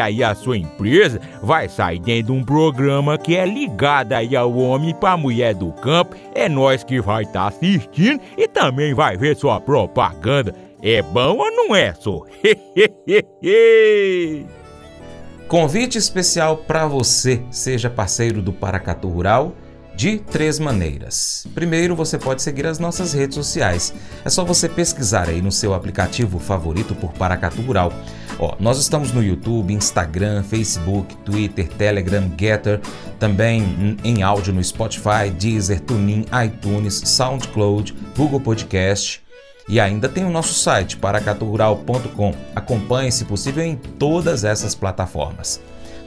aí 0.00 0.24
a 0.24 0.34
sua 0.34 0.56
empresa 0.56 1.20
vai 1.42 1.68
sair 1.68 2.00
dentro 2.00 2.32
de 2.32 2.40
um 2.40 2.44
programa 2.44 3.18
que 3.18 3.36
é 3.36 3.46
ligado 3.46 4.12
aí 4.12 4.34
ao 4.34 4.56
homem 4.56 4.94
para 4.94 5.16
mulher 5.16 5.54
do 5.54 5.72
campo. 5.72 6.16
É 6.34 6.48
nós 6.48 6.82
que 6.82 7.00
vai 7.00 7.22
estar 7.22 7.42
tá 7.42 7.48
assistindo 7.48 8.20
e 8.36 8.48
também 8.48 8.94
vai 8.94 9.16
ver 9.16 9.36
sua 9.36 9.60
propaganda. 9.60 10.54
É 10.82 11.02
bom 11.02 11.36
ou 11.36 11.50
não 11.50 11.74
é, 11.74 11.92
só? 11.92 12.22
Convite 15.46 15.98
especial 15.98 16.58
para 16.58 16.86
você, 16.86 17.42
seja 17.50 17.90
parceiro 17.90 18.40
do 18.40 18.52
Paracatu 18.52 19.08
Rural 19.08 19.52
de 20.00 20.16
três 20.16 20.58
maneiras. 20.58 21.46
Primeiro, 21.54 21.94
você 21.94 22.16
pode 22.16 22.40
seguir 22.40 22.66
as 22.66 22.78
nossas 22.78 23.12
redes 23.12 23.34
sociais. 23.34 23.92
É 24.24 24.30
só 24.30 24.42
você 24.42 24.66
pesquisar 24.66 25.28
aí 25.28 25.42
no 25.42 25.52
seu 25.52 25.74
aplicativo 25.74 26.38
favorito 26.38 26.94
por 26.94 27.12
Paracatu 27.12 27.60
Rural. 27.60 27.92
Ó, 28.38 28.56
nós 28.58 28.78
estamos 28.78 29.12
no 29.12 29.22
YouTube, 29.22 29.74
Instagram, 29.74 30.42
Facebook, 30.42 31.14
Twitter, 31.18 31.68
Telegram, 31.68 32.32
Getter, 32.34 32.80
também 33.18 33.98
em 34.02 34.22
áudio 34.22 34.54
no 34.54 34.64
Spotify, 34.64 35.28
Deezer, 35.38 35.80
TuneIn, 35.80 36.24
iTunes, 36.46 37.02
SoundCloud, 37.04 37.94
Google 38.16 38.40
Podcast. 38.40 39.22
E 39.68 39.78
ainda 39.78 40.08
tem 40.08 40.24
o 40.24 40.30
nosso 40.30 40.54
site, 40.54 40.96
paracaturural.com. 40.96 42.34
Acompanhe, 42.56 43.12
se 43.12 43.26
possível, 43.26 43.62
em 43.62 43.76
todas 43.76 44.44
essas 44.44 44.74
plataformas. 44.74 45.60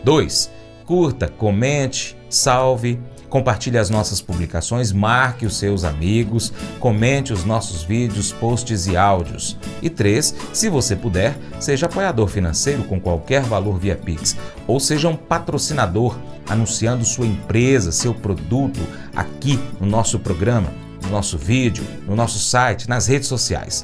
2. 0.04 0.50
Curta, 0.84 1.28
comente, 1.28 2.18
salve, 2.28 3.00
Compartilhe 3.34 3.80
as 3.80 3.90
nossas 3.90 4.22
publicações, 4.22 4.92
marque 4.92 5.44
os 5.44 5.58
seus 5.58 5.84
amigos, 5.84 6.54
comente 6.80 7.34
os 7.34 7.44
nossos 7.44 7.82
vídeos, 7.82 8.32
posts 8.32 8.86
e 8.86 8.96
áudios. 8.96 9.58
E 9.82 9.90
3. 9.90 10.36
Se 10.54 10.70
você 10.70 10.96
puder, 10.96 11.36
seja 11.60 11.88
apoiador 11.88 12.28
financeiro 12.28 12.84
com 12.84 13.00
qualquer 13.00 13.42
valor 13.42 13.80
via 13.80 13.96
Pix 13.96 14.38
ou 14.68 14.80
seja 14.80 15.10
um 15.10 15.16
patrocinador 15.16 16.16
anunciando 16.48 17.04
sua 17.04 17.26
empresa, 17.26 17.92
seu 17.92 18.14
produto 18.14 18.80
aqui 19.16 19.60
no 19.82 19.88
nosso 19.88 20.20
programa, 20.20 20.72
no 21.02 21.10
nosso 21.10 21.36
vídeo, 21.36 21.84
no 22.06 22.16
nosso 22.16 22.38
site, 22.38 22.88
nas 22.88 23.08
redes 23.08 23.28
sociais. 23.28 23.84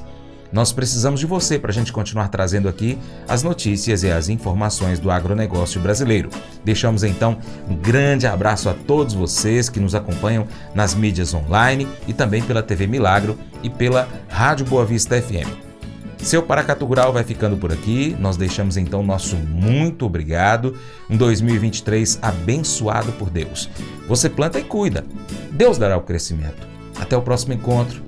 Nós 0.51 0.71
precisamos 0.71 1.19
de 1.19 1.25
você 1.25 1.59
para 1.59 1.71
a 1.71 1.73
gente 1.73 1.93
continuar 1.93 2.27
trazendo 2.29 2.67
aqui 2.67 2.97
as 3.27 3.43
notícias 3.43 4.03
e 4.03 4.12
as 4.12 4.29
informações 4.29 4.99
do 4.99 5.12
agronegócio 5.12 5.79
brasileiro. 5.79 6.29
Deixamos 6.63 7.03
então 7.03 7.38
um 7.69 7.75
grande 7.75 8.25
abraço 8.25 8.69
a 8.69 8.73
todos 8.73 9.13
vocês 9.13 9.69
que 9.69 9.79
nos 9.79 9.93
acompanham 9.93 10.47
nas 10.73 10.95
mídias 10.95 11.33
online 11.33 11.88
e 12.07 12.13
também 12.13 12.41
pela 12.41 12.63
TV 12.63 12.88
Milagro 12.88 13.38
e 13.62 13.69
pela 13.69 14.07
Rádio 14.27 14.65
Boa 14.65 14.85
Vista 14.85 15.21
FM. 15.21 15.69
Seu 16.17 16.43
Paracatu 16.43 16.85
Rural 16.85 17.13
vai 17.13 17.23
ficando 17.23 17.55
por 17.55 17.71
aqui. 17.71 18.15
Nós 18.19 18.35
deixamos 18.35 18.75
então 18.75 19.01
nosso 19.01 19.38
muito 19.38 20.05
obrigado. 20.05 20.75
Um 21.09 21.15
2023 21.15 22.19
abençoado 22.21 23.12
por 23.13 23.29
Deus. 23.29 23.69
Você 24.07 24.29
planta 24.29 24.59
e 24.59 24.63
cuida. 24.63 25.05
Deus 25.51 25.77
dará 25.77 25.97
o 25.97 26.01
crescimento. 26.01 26.67
Até 26.99 27.15
o 27.15 27.21
próximo 27.21 27.53
encontro. 27.53 28.03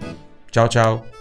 Tchau, 0.51 0.67
tchau. 0.67 1.20